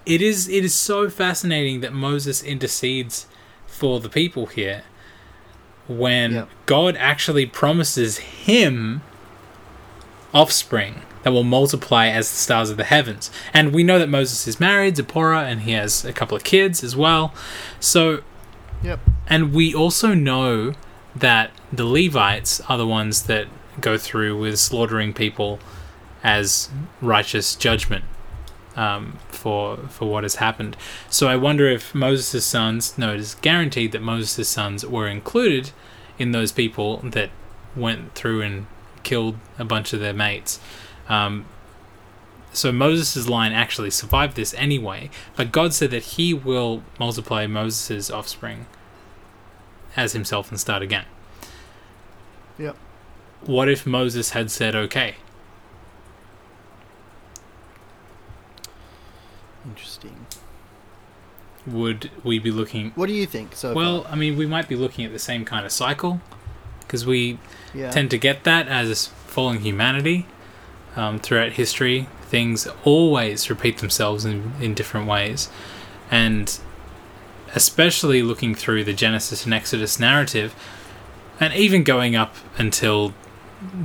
[0.05, 3.25] it is it is so fascinating that Moses intercedes
[3.65, 4.83] for the people here
[5.87, 6.49] when Yep.
[6.65, 9.01] God actually promises him
[10.33, 13.31] offspring that will multiply as the stars of the heavens.
[13.53, 16.83] And we know that Moses is married, Zipporah, and he has a couple of kids
[16.83, 17.33] as well.
[17.79, 18.21] So,
[18.83, 18.99] Yep.
[19.27, 20.73] and we also know
[21.15, 23.47] that the Levites are the ones that
[23.81, 25.59] go through with slaughtering people
[26.23, 26.69] as
[27.01, 28.03] righteous judgment
[28.75, 30.77] um, for for what has happened.
[31.09, 35.71] So I wonder if Moses' sons, no, it is guaranteed that Moses' sons were included
[36.17, 37.29] in those people that
[37.75, 38.67] went through and
[39.03, 40.59] killed a bunch of their mates.
[41.09, 41.45] Um,
[42.53, 48.09] so Moses' line actually survived this anyway, but God said that he will multiply Moses'
[48.09, 48.65] offspring
[49.95, 51.05] as himself and start again.
[52.57, 52.75] Yep.
[53.45, 55.15] What if Moses had said okay?
[59.65, 60.25] Interesting.
[61.65, 63.55] Would we be looking What do you think?
[63.55, 66.21] So Well, I mean, we might be looking at the same kind of cycle
[66.79, 67.39] because we
[67.73, 67.91] yeah.
[67.91, 70.25] tend to get that as fallen humanity
[70.95, 72.07] um, throughout history.
[72.23, 75.49] Things always repeat themselves in, in different ways.
[76.09, 76.57] And
[77.53, 80.55] especially looking through the Genesis and Exodus narrative,
[81.39, 83.13] and even going up until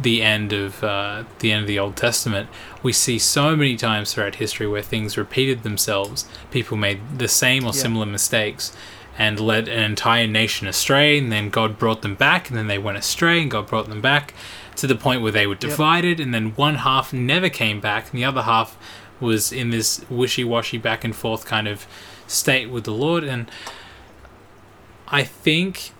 [0.03, 2.49] the end of uh, the end of the Old Testament,
[2.83, 6.27] we see so many times throughout history where things repeated themselves.
[6.51, 7.83] People made the same or Yeah.
[7.83, 8.77] similar mistakes
[9.19, 12.79] and led an entire nation astray, and then God brought them back, and then they
[12.79, 14.33] went astray, and God brought them back
[14.77, 18.19] to the point where they were divided, and then one half never came back, and
[18.19, 18.77] the other half
[19.21, 21.87] was in this wishy-washy back and forth kind of
[22.27, 23.51] state with the Lord, and
[25.09, 25.93] I think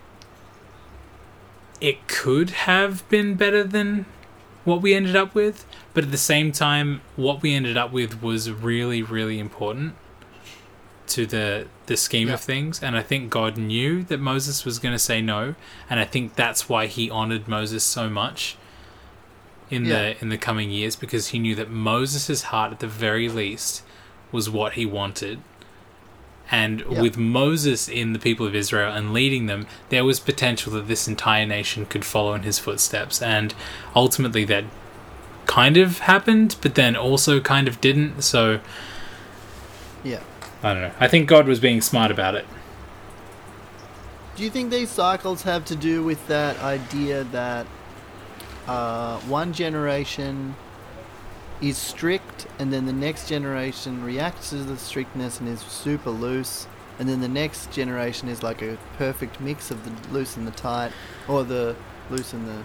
[1.83, 4.07] it could have been better than
[4.65, 8.23] what we ended up with, but at the same time, what we ended up with
[8.23, 9.95] was really, really important
[11.09, 12.35] to the the scheme Yeah.
[12.35, 15.57] of things, and I think God knew that Moses was going to say no,
[15.91, 18.57] and I think that's why He honored Moses so much
[19.69, 19.93] in Yeah.
[20.13, 23.83] the in the coming years because He knew that Moses' heart, at the very least,
[24.31, 25.41] was what He wanted.
[26.51, 27.01] And Yeah.
[27.01, 31.09] with Moses in the people of Israel and leading them, there was potential that this
[31.09, 33.23] entire nation could follow in his footsteps.
[33.23, 33.55] And
[33.97, 34.65] ultimately, that
[35.47, 38.23] kind of happened, but then also kind of didn't.
[38.23, 38.61] So,
[40.05, 40.21] yeah.
[40.63, 40.93] I don't know.
[41.01, 42.47] I think God was being smart about it.
[44.37, 47.67] Do you think these cycles have to do with that idea that
[48.67, 50.55] uh, one generation
[51.63, 56.67] is strict and then the next generation reacts to the strictness and is super loose
[56.99, 60.51] and then the next generation is like a perfect mix of the loose and the
[60.53, 60.93] tight
[61.29, 61.75] or the
[62.11, 62.63] loose and the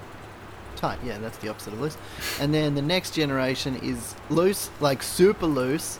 [0.75, 1.97] tight yeah that's the opposite of loose
[2.39, 5.99] and then the next generation is loose like super loose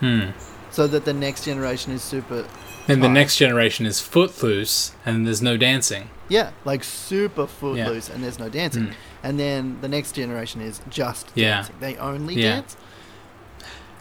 [0.00, 0.30] Hmm.
[0.70, 2.44] so that the next generation is super
[2.86, 6.10] Then the next generation is footloose, and there's no dancing.
[6.28, 8.14] Yeah, like super footloose, Yeah.
[8.14, 8.88] and there's no dancing.
[8.88, 8.94] Mm.
[9.22, 11.56] And then the next generation is just Yeah.
[11.56, 11.76] dancing.
[11.80, 12.56] They only Yeah.
[12.56, 12.76] dance.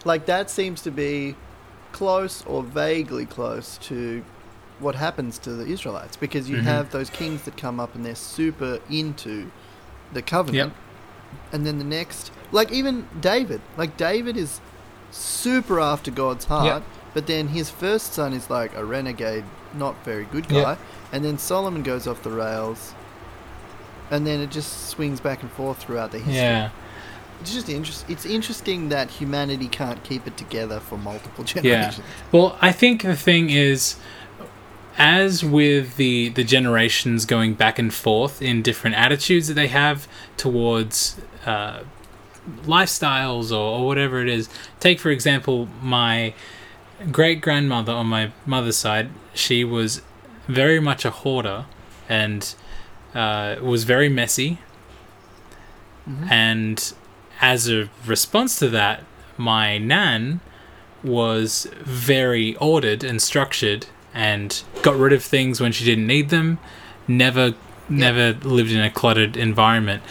[0.03, 1.35] Like that seems to be
[1.91, 4.23] close or vaguely close to
[4.79, 6.63] what happens to the Israelites because you Mhm.
[6.63, 9.49] have those kings that come up and they're super into
[10.11, 10.73] the covenant.
[11.53, 14.59] And then the next, like even David, like David is
[15.11, 16.83] super after God's heart, Yep.
[17.15, 20.77] But then his first son is like a renegade, not very good guy,
[21.13, 22.93] and then Solomon goes off the rails,
[24.11, 26.35] and then it just swings back and forth throughout the history.
[26.35, 26.71] Yeah.
[27.39, 28.05] It's just interest.
[28.09, 31.99] It's interesting that humanity can't keep it together for multiple generations.
[31.99, 32.03] Yeah.
[32.33, 33.95] Well, I think the thing is,
[34.97, 40.05] as with the the generations going back and forth in different attitudes that they have
[40.35, 41.83] towards uh,
[42.63, 44.49] lifestyles or, or whatever it is.
[44.81, 46.33] Take for example my
[47.11, 49.09] great grandmother on my mother's side.
[49.33, 50.01] She was
[50.47, 51.65] very much a hoarder
[52.07, 52.53] and
[53.13, 54.59] uh, was very messy.
[56.09, 56.31] Mhm.
[56.31, 56.93] And
[57.41, 59.03] as a response to that,
[59.37, 60.39] my nan
[61.03, 66.57] was very ordered and structured and got rid of things when she didn't need them.
[67.07, 67.53] Never,
[67.89, 70.01] never lived in a cluttered environment.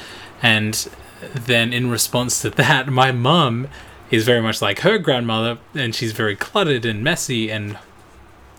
[0.43, 0.89] And
[1.35, 3.69] then in response to that, my mum
[4.15, 7.79] is very much like her grandmother, and she's very cluttered and messy and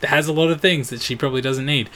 [0.04, 1.90] has a lot of things that she probably doesn't need.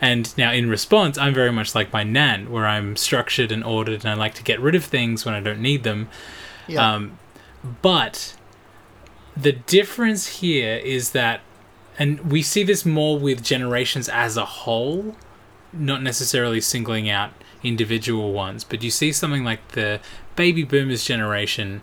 [0.00, 4.00] And now, in response, I'm very much like my nan, where I'm structured and ordered,
[4.00, 6.08] and I like to get rid of things when I don't need them.
[6.66, 6.94] Yeah.
[6.94, 7.18] Um,
[7.82, 8.34] but
[9.36, 11.40] the difference here is that,
[11.98, 15.16] and we see this more with generations as a whole,
[15.72, 20.00] not necessarily singling out individual ones, but you see something like the
[20.34, 21.82] baby boomers generation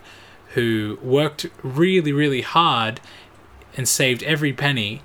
[0.54, 3.00] who worked really, really hard
[3.76, 5.02] and saved every penny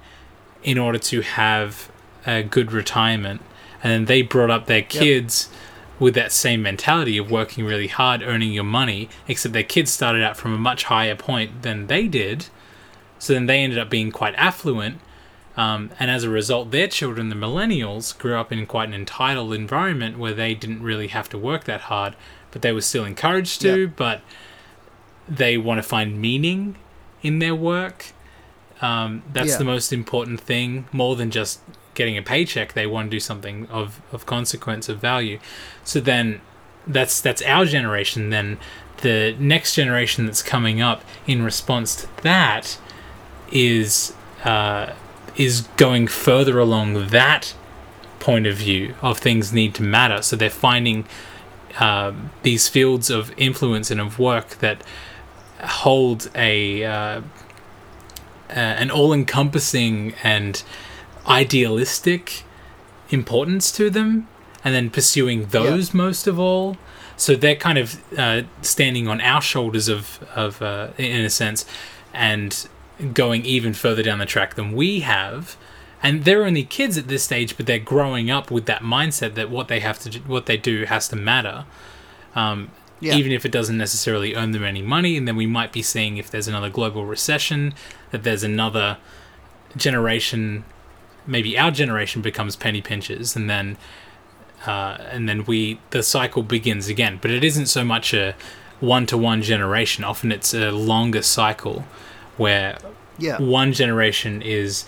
[0.63, 1.91] in order to have
[2.25, 3.41] a good retirement,
[3.83, 5.49] and then they brought up their kids
[5.99, 10.23] with that same mentality of working really hard, earning your money, except their kids started
[10.23, 12.45] out from a much higher point than they did.
[13.19, 14.99] So then they ended up being quite affluent.
[15.55, 19.53] Um, and as a result, their children, the millennials, grew up in quite an entitled
[19.53, 22.15] environment where they didn't really have to work that hard,
[22.51, 23.91] but they were still encouraged to, Yep.
[23.95, 24.21] but
[25.27, 26.75] they want to find meaning
[27.21, 28.07] in their work.
[28.81, 29.57] Um, that's Yeah.
[29.57, 31.59] the most important thing, more than just
[31.95, 32.73] getting a paycheck.
[32.73, 35.39] They want to do something of, of consequence, of value.
[35.83, 36.41] So then
[36.85, 38.29] that's that's our generation.
[38.29, 38.57] Then
[39.01, 42.77] the next generation that's coming up in response to that
[43.51, 44.93] is uh,
[45.37, 47.53] is going further along that
[48.19, 50.21] point of view of things need to matter.
[50.21, 51.05] So they're finding
[51.79, 54.83] um, these fields of influence and of work that
[55.63, 57.21] hold a uh,
[58.49, 60.63] an all-encompassing and
[61.27, 62.43] idealistic
[63.09, 64.27] importance to them,
[64.63, 66.77] and then pursuing those most of all.
[67.15, 71.65] So they're kind of uh, standing on our shoulders of of uh, in a sense,
[72.13, 72.67] and
[73.13, 75.57] going even further down the track than we have.
[76.05, 79.49] And they're only kids at this stage, but they're growing up with that mindset that
[79.49, 81.63] what they have to, do, what they do, has to matter.
[82.35, 82.71] Um,
[83.03, 83.15] Yeah.
[83.15, 85.17] even if it doesn't necessarily earn them any money.
[85.17, 87.73] And then we might be seeing if there's another global recession,
[88.11, 88.97] that there's another
[89.77, 90.63] generation,
[91.25, 93.77] maybe our generation becomes penny pinchers, and then
[94.65, 97.19] uh, and then we the cycle begins again.
[97.21, 98.35] But it isn't so much a
[98.79, 100.03] one to one generation.
[100.03, 101.85] Often it's a longer cycle
[102.37, 102.77] where
[103.17, 103.37] Yeah.
[103.39, 104.85] one generation is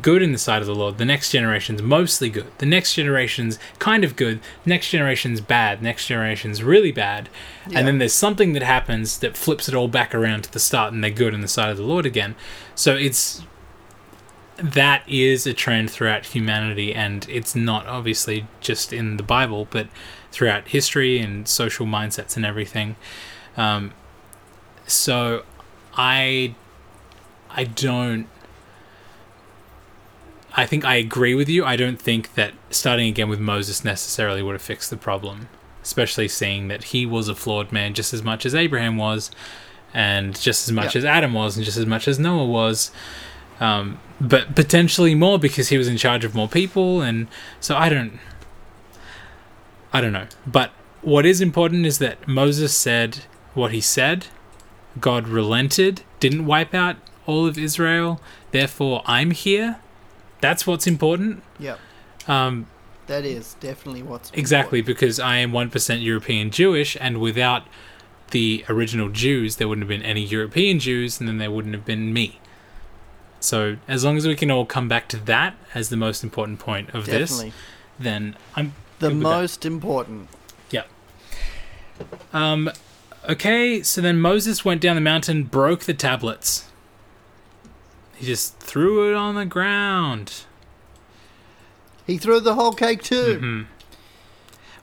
[0.00, 0.98] good in the sight of the Lord.
[0.98, 2.46] The next generation's mostly good.
[2.58, 4.40] The next generation's kind of good.
[4.64, 5.82] Next generation's bad.
[5.82, 7.28] Next generation's really bad.
[7.68, 7.78] Yeah.
[7.78, 10.92] And then there's something that happens that flips it all back around to the start
[10.92, 12.34] and they're good in the sight of the Lord again.
[12.74, 13.42] So it's
[14.56, 19.88] that is a trend throughout humanity and it's not obviously just in the Bible, but
[20.32, 22.96] throughout history and social mindsets and everything.
[23.56, 23.92] Um,
[24.86, 25.44] so
[25.94, 26.54] I
[27.50, 28.28] I don't
[30.58, 31.64] I think I agree with you.
[31.64, 35.48] I don't think that starting again with Moses necessarily would have fixed the problem,
[35.82, 39.30] especially seeing that he was a flawed man just as much as Abraham was,
[39.92, 41.00] and just as much Yeah.
[41.00, 42.90] as Adam was, and just as much as Noah was.
[43.60, 47.26] Um, but potentially more because he was in charge of more people, and
[47.60, 48.18] so I don't.
[49.92, 50.26] I don't know.
[50.46, 50.70] But
[51.02, 54.26] what is important is that Moses said what he said.
[55.00, 58.20] God relented, didn't wipe out all of Israel.
[58.50, 59.76] Therefore, I'm here.
[60.40, 61.42] That's what's important.
[61.58, 61.78] Yep.
[62.28, 62.66] Um,
[63.06, 64.98] That is definitely what's exactly important.
[64.98, 67.64] because I am 1% European Jewish, and without
[68.32, 71.84] the original Jews, there wouldn't have been any European Jews, and then there wouldn't have
[71.84, 72.40] been me.
[73.38, 76.58] So, as long as we can all come back to that as the most important
[76.58, 77.50] point of Definitely.
[77.50, 77.54] this,
[77.98, 79.22] then I'm The with that.
[79.22, 80.28] most important.
[80.70, 80.82] Yeah.
[82.32, 82.70] Um,
[83.28, 86.65] okay, so then Moses went down the mountain, broke the tablets.
[88.16, 90.44] He just threw it on the ground.
[92.06, 93.38] He threw the whole cake too.
[93.38, 93.62] hmm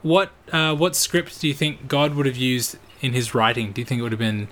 [0.01, 3.71] What uh, what script do you think God would have used in his writing?
[3.71, 4.47] Do you think it would have been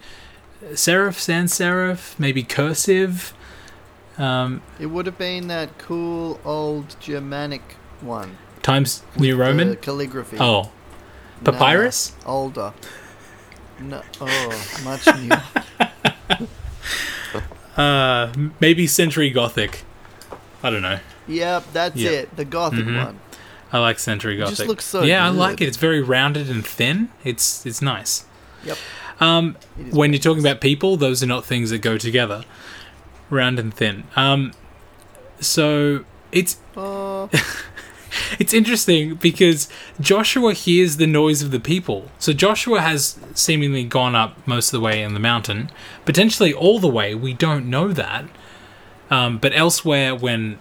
[0.74, 3.34] serif, sans serif, maybe cursive?
[4.18, 8.38] Um, It would have been that cool old Germanic one.
[8.62, 9.76] Times New Roman?
[9.78, 10.38] calligraphy.
[10.40, 10.72] Oh,
[11.44, 12.14] papyrus?
[12.26, 12.74] older.
[13.80, 16.48] No, oh, much new.
[17.78, 19.84] Uh, maybe Century Gothic.
[20.64, 21.00] I don't know.
[21.28, 22.10] yep, that's Yeah.
[22.12, 22.36] it.
[22.36, 23.06] The Gothic Mhm.
[23.06, 23.20] one.
[23.74, 24.58] I like Century It Gothic.
[24.58, 25.68] just looks so yeah, I like it.
[25.68, 27.10] It's very rounded and thin.
[27.24, 28.26] It's it's nice.
[28.66, 28.78] Yep.
[29.22, 29.56] Um,
[29.92, 30.52] when you're talking nice.
[30.52, 32.44] about people, those are not things that go together.
[33.30, 34.04] Round and thin.
[34.16, 34.52] Um,
[35.40, 37.30] so it's Oh,
[38.40, 39.70] it's interesting because
[40.00, 42.10] Joshua hears the noise of the people.
[42.20, 45.70] So Joshua has seemingly gone up most of the way in the mountain,
[46.06, 47.16] potentially all the way.
[47.16, 48.26] We don't know that.
[49.10, 50.58] Um, but elsewhere, when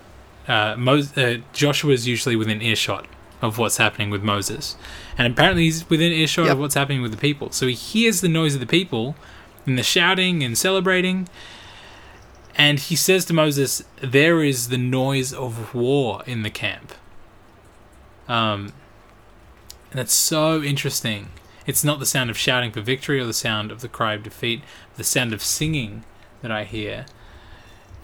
[0.48, 3.06] uh, Mo- uh, Joshua is usually within earshot
[3.42, 4.76] of what's happening with Moses,
[5.16, 6.52] and apparently he's within earshot Yep.
[6.54, 7.52] of what's happening with the people.
[7.52, 9.14] So he hears the noise of the people
[9.66, 11.28] and the shouting and celebrating.
[12.56, 16.92] And he says to Moses, There is the noise of war in the camp.
[18.30, 18.72] Um,
[19.90, 21.28] and that's so interesting.
[21.66, 24.22] It's not the sound of shouting for victory or the sound of the cry of
[24.22, 24.62] defeat,
[24.96, 26.04] the sound of singing
[26.42, 27.06] that I hear.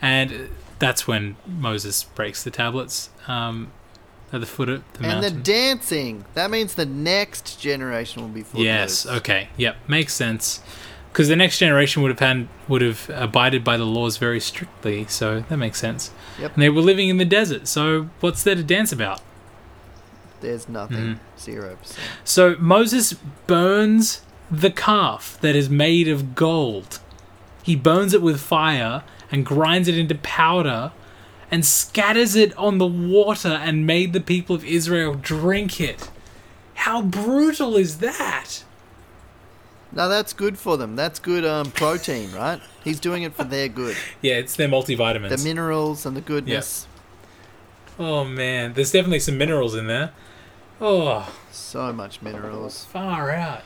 [0.02, 3.70] And that's when Moses breaks the tablets um,
[4.32, 5.24] at the foot of the mountain.
[5.24, 6.24] and the dancing.
[6.34, 8.60] That means the next generation will be full.
[8.60, 9.48] yes, okay.
[9.56, 10.60] Yep, makes sense.
[11.12, 15.06] because the next generation would have had, would have abided by the laws very strictly.
[15.06, 16.10] So that makes sense.
[16.38, 16.54] Yep.
[16.54, 17.68] And they were living in the desert.
[17.68, 19.22] So what's there to dance about?
[20.41, 20.97] There's nothing.
[21.16, 21.18] Mhm.
[21.39, 21.99] Zero percent.
[22.24, 23.14] So Moses
[23.47, 24.20] burns
[24.51, 27.01] the calf that is made of gold.
[27.62, 30.93] He burns it with fire and grinds it into powder
[31.51, 36.11] and scatters it on the water and made the people of Israel drink it.
[36.74, 38.62] How brutal is that?
[39.93, 40.95] Now that's good for them.
[40.97, 42.61] That's good um, protein, right?
[42.84, 43.97] He's doing it for their good.
[44.20, 45.30] Yeah, it's their multivitamins.
[45.37, 46.87] The minerals and the goodness.
[47.99, 50.12] oh man, there's definitely some minerals in there.
[50.80, 52.84] Oh, So much minerals.
[52.84, 53.62] far out.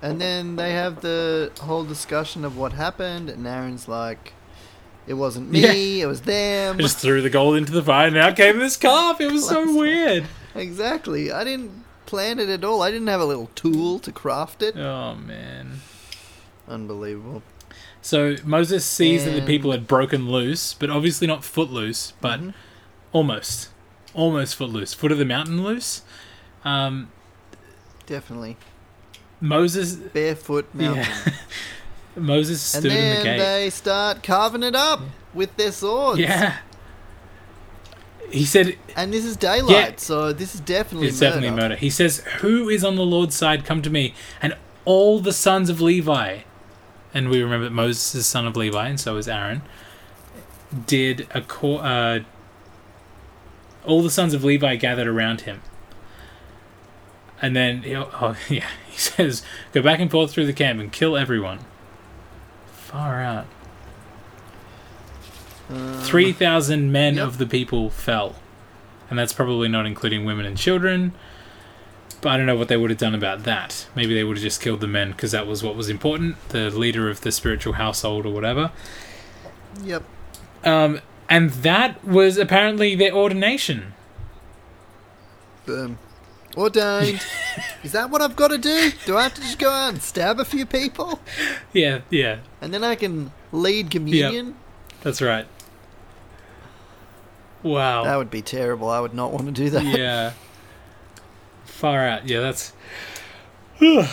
[0.00, 4.32] And then they have the whole discussion of what happened, and Aaron's like,
[5.06, 6.00] "It wasn't me.
[6.02, 8.76] It was them." I just threw the gold into the fire and out came this
[8.76, 9.20] calf.
[9.20, 10.26] It was so weird.
[10.54, 11.32] Exactly.
[11.32, 12.82] I didn't plan it at all.
[12.82, 14.76] I didn't have a little tool to craft it.
[14.76, 15.80] Oh man.
[16.68, 17.42] Unbelievable.
[18.02, 22.40] So Moses sees that the people had broken loose, but obviously not foot loose, but
[22.40, 22.54] Mhm.
[23.12, 23.70] almost,
[24.12, 26.02] almost foot loose, foot of the mountain loose.
[26.64, 27.10] Um,
[28.06, 28.56] Definitely.
[29.40, 31.04] Moses, Barefoot mountain.
[31.04, 31.32] yeah,
[32.16, 33.38] Moses And stood in the then gate.
[33.38, 35.00] they start carving it up
[35.34, 36.20] with their swords.
[36.20, 36.58] yeah,
[38.30, 39.92] he said And this is daylight, Yeah.
[39.96, 41.34] so this is definitely it's murder.
[41.40, 41.76] definitely murder.
[41.76, 43.64] He says, "Who is on the Lord's side?
[43.64, 44.56] Come to me." And
[44.86, 46.38] all the sons of Levi,
[47.12, 49.62] and we remember that Moses is son of Levi, and so is Aaron.
[50.86, 52.20] Did a co- uh,
[53.84, 55.60] all the sons of Levi gathered around him,
[57.44, 59.42] and then he- oh yeah, he says,
[59.72, 61.58] "Go back and forth through the camp and kill everyone."
[62.72, 63.46] Far out.
[65.68, 67.26] Um, Three thousand men yep.
[67.26, 68.36] of the people fell,
[69.10, 71.12] and that's probably not including women and children.
[72.22, 73.86] But I don't know what they would have done about that.
[73.94, 76.70] Maybe they would have just killed the men because that was what was important, the
[76.70, 78.72] leader of the spiritual household or whatever.
[79.82, 80.02] Yep.
[80.64, 83.92] Um, and that was apparently their ordination.
[85.66, 85.98] Boom.
[86.56, 87.20] Ordained.
[87.82, 88.92] is that what I've got to do?
[89.06, 91.18] Do I have to just go out and stab a few people?
[91.72, 94.54] Yeah, yeah, And then I can lead communion?
[95.02, 95.46] that's right.
[97.62, 98.04] Wow.
[98.04, 98.88] That would be terrible.
[98.90, 99.84] I would not want to do that.
[99.84, 100.32] yeah.
[101.64, 102.28] Far out.
[102.28, 102.72] Yeah, that's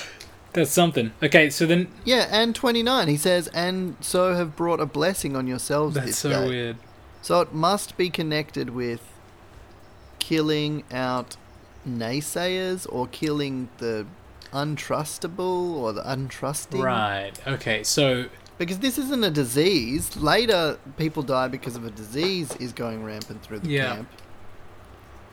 [0.54, 1.12] that's something.
[1.22, 3.08] Okay, so then Yeah, and 29.
[3.08, 6.48] He says, and so have brought a blessing on yourselves that's so day.
[6.48, 6.78] weird.
[7.22, 9.02] So it must be connected with
[10.20, 11.36] killing out
[11.88, 14.06] naysayers or killing the
[14.54, 16.84] untrustable or the untrusting.
[16.84, 17.32] Right.
[17.48, 17.84] Okay.
[17.84, 18.26] So
[18.58, 20.16] Because this isn't a disease.
[20.18, 23.96] Later, people die because of a disease is going rampant through the Yeah.
[23.96, 24.10] camp.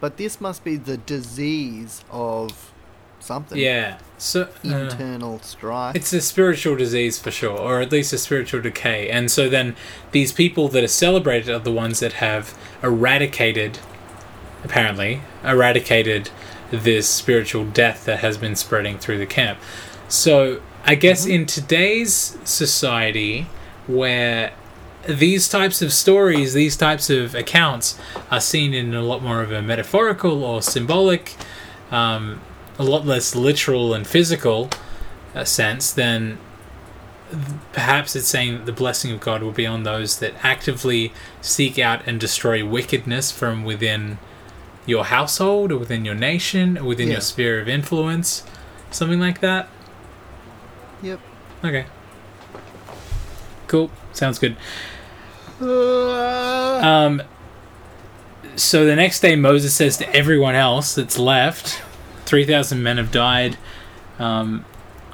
[0.01, 2.73] But this must be the disease of
[3.21, 3.59] something.
[3.59, 3.99] yeah.
[4.17, 5.97] So uh, Internal strife.
[5.97, 9.11] it's a spiritual disease for sure, or at least a spiritual decay.
[9.11, 9.75] And so then
[10.13, 13.79] these people that are celebrated are the ones that have eradicated,
[14.69, 16.31] apparently, eradicated
[16.71, 19.59] this spiritual death that has been spreading through the camp.
[20.09, 23.47] So I guess in today's society,
[23.87, 24.53] where
[25.09, 27.99] these types of stories, these types of accounts
[28.31, 31.35] are seen in a lot more of a metaphorical or symbolic,
[31.91, 32.41] um,
[32.79, 34.69] a lot less literal and physical
[35.35, 36.37] uh, sense, then
[37.73, 41.79] perhaps it's saying that the blessing of God will be on those that actively seek
[41.79, 44.19] out and destroy wickedness from within
[44.89, 47.15] your household or within your nation or within Yeah.
[47.15, 48.43] your sphere of influence.
[48.91, 49.69] Something like that.
[51.03, 51.21] Yep.
[51.65, 51.85] Okay.
[53.67, 53.91] Cool.
[54.13, 54.57] Sounds good.
[55.61, 57.23] Uh, Um,
[58.57, 61.83] so the next day, Moses says to everyone else that's left,
[62.25, 63.57] 3,000 men have died.
[64.19, 64.65] Um,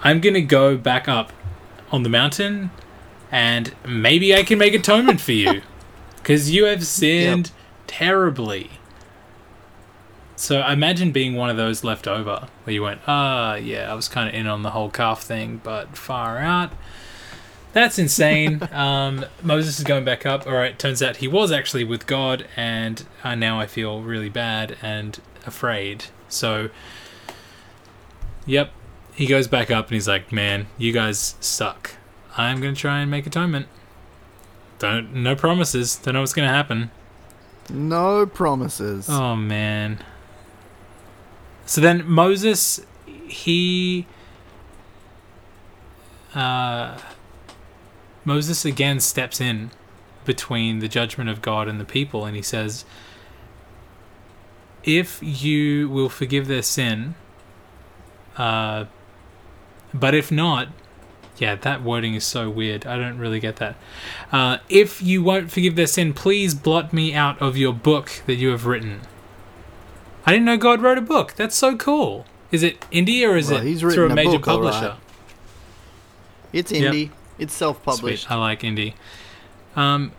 [0.03, 1.33] I'm going to go back up
[1.91, 2.71] on the mountain
[3.31, 5.63] and maybe I can make atonement for you
[6.17, 7.51] because you have sinned
[7.87, 8.71] terribly.
[10.37, 13.95] So I imagine being one of those left over where you went, ah, yeah, I
[13.95, 16.73] was kind of in on the whole calf thing, but far out.
[17.73, 18.67] That's insane.
[18.73, 20.47] um, Moses is going back up.
[20.47, 24.29] All right, turns out he was actually with God, and uh, now I feel really
[24.29, 26.07] bad and afraid.
[26.29, 26.71] So,
[28.47, 28.73] yep,
[29.15, 31.97] he goes back up and he's like, "Man, you guys suck.
[32.37, 33.67] I'm gonna try and make atonement.
[34.79, 35.97] Don't no promises.
[35.97, 36.91] Don't know what's gonna happen.
[37.71, 39.09] no promises.
[39.09, 40.03] Oh man.
[41.67, 42.81] So then Moses
[43.29, 44.07] he
[46.35, 46.99] uh
[48.25, 49.71] Moses again steps in
[50.25, 52.85] between the judgment of God and the people and he says
[54.83, 57.15] if you will forgive their sin
[58.37, 58.85] uh
[59.93, 60.69] but if not
[61.39, 62.87] Yeah, that wording is so weird.
[62.87, 63.75] I don't really get that.
[64.31, 68.37] Uh, if you won't forgive their sin, please blot me out of your book that
[68.37, 69.01] you have written.
[70.27, 71.35] I didn't know God wrote a book.
[71.37, 72.25] That's so cool.
[72.51, 74.73] Is it indie or is Well, it through a major book, all right.
[74.73, 74.97] publisher?
[76.53, 76.93] It's Yep.
[76.95, 77.11] indie.
[77.39, 78.25] It's self-published.
[78.25, 78.33] Sweet.
[78.33, 78.95] I like indie.
[79.77, 80.13] Um,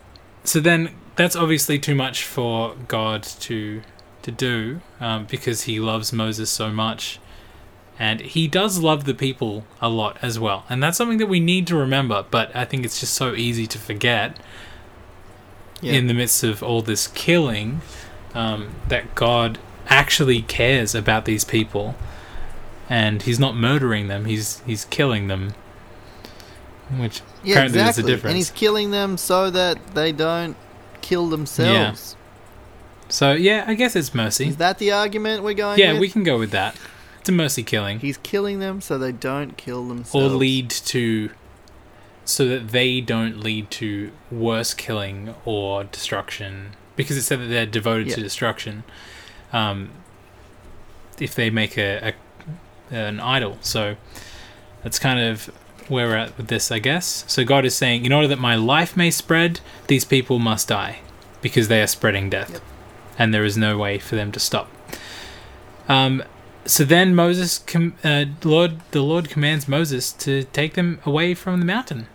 [0.44, 3.82] so then that's obviously too much for God to
[4.22, 7.20] to do um, because he loves Moses so much,
[7.98, 11.38] and he does love the people a lot as well, and that's something that we
[11.40, 12.24] need to remember.
[12.30, 14.36] But I think it's just so easy to forget
[15.80, 15.92] Yeah.
[15.92, 17.80] in the midst of all this killing
[18.34, 21.94] um, that God actually cares about these people,
[22.88, 25.54] and He's not murdering them; He's He's killing them.
[26.98, 28.24] Which Yeah, apparently there's a difference.
[28.30, 30.56] And he's killing them so that they don't
[31.00, 32.16] kill themselves.
[33.08, 34.48] So yeah, I guess it's mercy.
[34.48, 36.00] Is that the argument we're going Yeah, with?
[36.00, 36.76] we can go with that.
[37.20, 41.30] It's a mercy killing, He's killing them so they don't kill themselves, or lead to,
[42.24, 47.66] so that they don't lead to worse killing or destruction, because it said that they're
[47.66, 48.84] devoted to destruction.
[49.52, 49.90] Um,
[51.18, 52.14] if they make a,
[52.90, 53.96] a an idol, so
[54.82, 55.46] that's kind of
[55.88, 57.24] where we're at with this, I guess.
[57.26, 60.98] So God is saying, in order that my life may spread, these people must die,
[61.42, 62.62] because they are spreading death, Yep.
[63.18, 64.68] and there is no way for them to stop.
[65.88, 66.22] Um,
[66.64, 71.60] so then Moses, com- uh, Lord, the Lord commands Moses to take them away from
[71.60, 72.08] the mountain.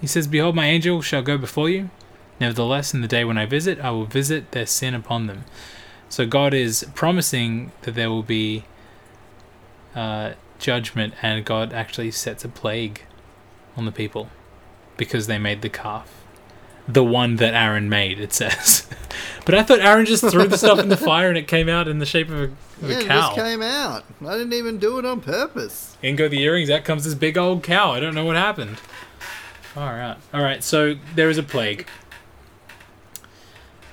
[0.00, 1.90] He says, "Behold, my angel shall go before you.
[2.38, 5.44] Nevertheless, in the day when I visit, I will visit their sin upon them."
[6.10, 8.64] So God is promising that there will be
[9.94, 13.02] uh, judgment, and God actually sets a plague
[13.76, 14.28] on the people
[14.96, 16.24] because they made the calf,
[16.88, 18.18] the one that Aaron made.
[18.18, 18.88] It says,
[19.46, 21.86] but I thought Aaron just threw the stuff in the fire and it came out
[21.86, 24.04] in the shape of a, of Yeah, a it just came out.
[24.20, 25.96] I didn't even do it on purpose.
[26.02, 26.70] In go the earrings.
[26.70, 27.92] Out comes this big old cow.
[27.92, 28.80] I don't know what happened.
[29.76, 30.64] All right, all right.
[30.64, 31.86] So there is a plague.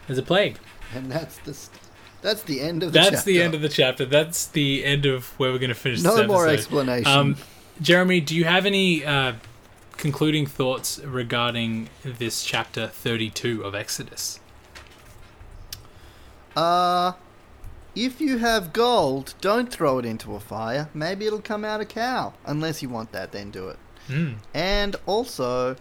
[0.07, 0.57] There's a plague.
[0.95, 1.81] And that's the st-
[2.21, 3.25] that's the end of the That's chapter.
[3.25, 4.05] the end of the chapter.
[4.05, 6.01] That's the end of where we're going to finish.
[6.01, 7.11] No more explanation.
[7.11, 7.35] Um,
[7.81, 9.33] Jeremy, do you have any uh,
[9.97, 14.39] concluding thoughts regarding this chapter 32 of Exodus?
[16.55, 17.13] Uh,
[17.95, 20.89] if you have gold, don't throw it into a fire.
[20.93, 22.33] Maybe it'll come out a cow.
[22.45, 23.77] Unless you want that, then do it.
[24.07, 24.35] Mm.
[24.53, 25.75] And also,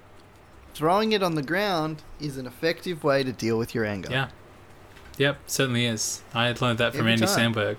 [0.75, 4.11] throwing it on the ground is an effective way to deal with your anger.
[4.11, 4.29] Yeah.
[5.19, 6.23] Yep, certainly is.
[6.35, 7.55] I had learned that from Every Andy time.
[7.55, 7.79] Samberg.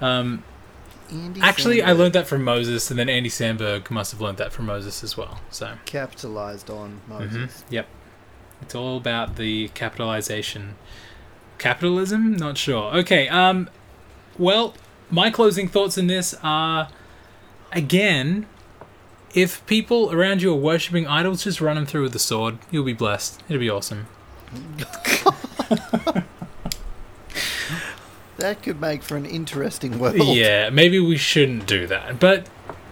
[0.00, 0.44] Um,
[1.10, 4.52] Andy actually, I learned that from Moses, and then Andy Samberg must have learned that
[4.52, 5.40] from Moses as well.
[5.50, 7.62] So, capitalized on Moses.
[7.62, 7.88] mhm, yep,
[8.62, 10.76] it's all about the capitalization.
[11.58, 12.36] Capitalism?
[12.36, 12.94] Not sure.
[12.96, 13.28] Okay.
[13.28, 13.68] Um,
[14.38, 14.74] well,
[15.10, 16.88] my closing thoughts in this are,
[17.72, 18.46] again,
[19.34, 22.58] if people around you are worshipping idols, just run them through with the sword.
[22.70, 23.40] You'll be blessed.
[23.48, 24.06] It'll be awesome.
[28.36, 30.16] That could make for an interesting world.
[30.18, 32.48] Yeah, maybe we shouldn't do that, but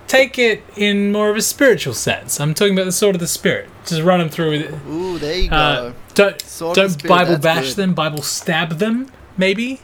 [0.06, 2.40] take it in more of a spiritual sense.
[2.40, 3.68] I'm talking about the sword of the spirit.
[3.84, 4.74] Just run them through with it.
[4.88, 5.56] Ooh, there you go.
[5.56, 7.76] Uh, don't Sword don't Spirit, Bible bash good.
[7.76, 7.94] them.
[7.94, 9.10] Bible stab them.
[9.36, 9.80] Maybe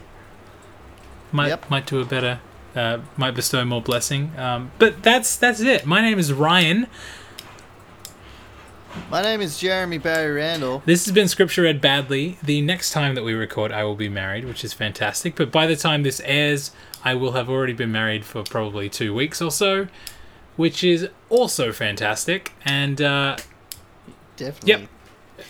[1.31, 1.69] might Yep.
[1.69, 2.39] might do a better.
[2.73, 4.31] Uh, might bestow more blessing.
[4.37, 5.85] Um, but that's that's it.
[5.85, 6.87] My name is Ryan.
[9.09, 10.83] My name is Jeremy Barry Randall.
[10.85, 12.37] This has been Scripture Read Badly.
[12.43, 15.35] The next time that we record, I will be married, which is fantastic.
[15.35, 16.71] But by the time this airs,
[17.03, 19.87] I will have already been married for probably two weeks or so,
[20.57, 22.53] which is also fantastic.
[22.65, 23.37] And uh,
[24.37, 24.87] Definitely.
[25.37, 25.45] Yep.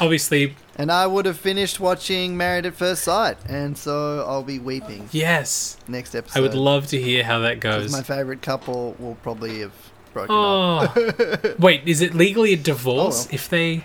[0.00, 4.58] obviously, And I would have finished watching Married at First Sight, and so I'll be
[4.58, 6.38] weeping yes, next episode.
[6.38, 7.92] I would love to hear how that goes.
[7.92, 9.72] my favorite couple will probably have
[10.16, 10.96] broken up.
[10.96, 13.34] Oh, wait, is it legally a divorce Oh, well.
[13.34, 13.84] if they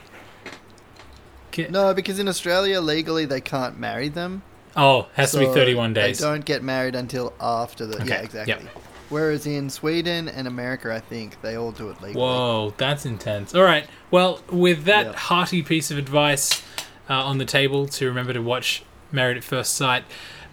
[1.52, 1.72] get?
[1.72, 4.42] No, because in Australia legally they can't marry them.
[4.76, 6.20] Oh, has to be thirty-one days.
[6.20, 7.96] They don't get married until after the.
[7.98, 8.54] Okay, Yeah, exactly.
[8.66, 8.74] yep.
[9.10, 12.14] Whereas in Sweden and America, I think they all do it legally.
[12.22, 13.54] Whoa, that's intense.
[13.54, 13.86] All right.
[14.10, 15.18] Well, with that Yeah.
[15.18, 16.62] hearty piece of advice
[17.10, 20.06] uh, on the table to remember to watch Married at First Sight.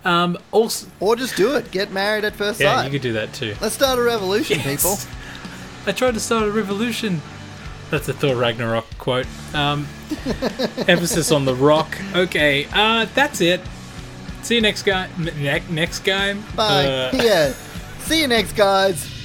[0.05, 1.71] Um, also, Or just do it.
[1.71, 2.79] Get married at first yeah, sight.
[2.81, 3.55] Yeah, you could do that too.
[3.61, 4.67] Let's start a revolution, Yes.
[4.83, 4.99] people.
[5.87, 7.21] I tried to start a revolution.
[7.91, 9.27] That's a Thor Ragnarok quote.
[9.55, 9.87] Um,
[10.87, 11.97] emphasis on the rock.
[12.15, 13.61] Okay, uh, that's it.
[14.43, 15.09] See you next guy.
[15.19, 16.35] Ne- next guy.
[16.55, 16.87] Bye.
[16.87, 17.53] Uh, yeah.
[18.01, 19.18] See you next, guys.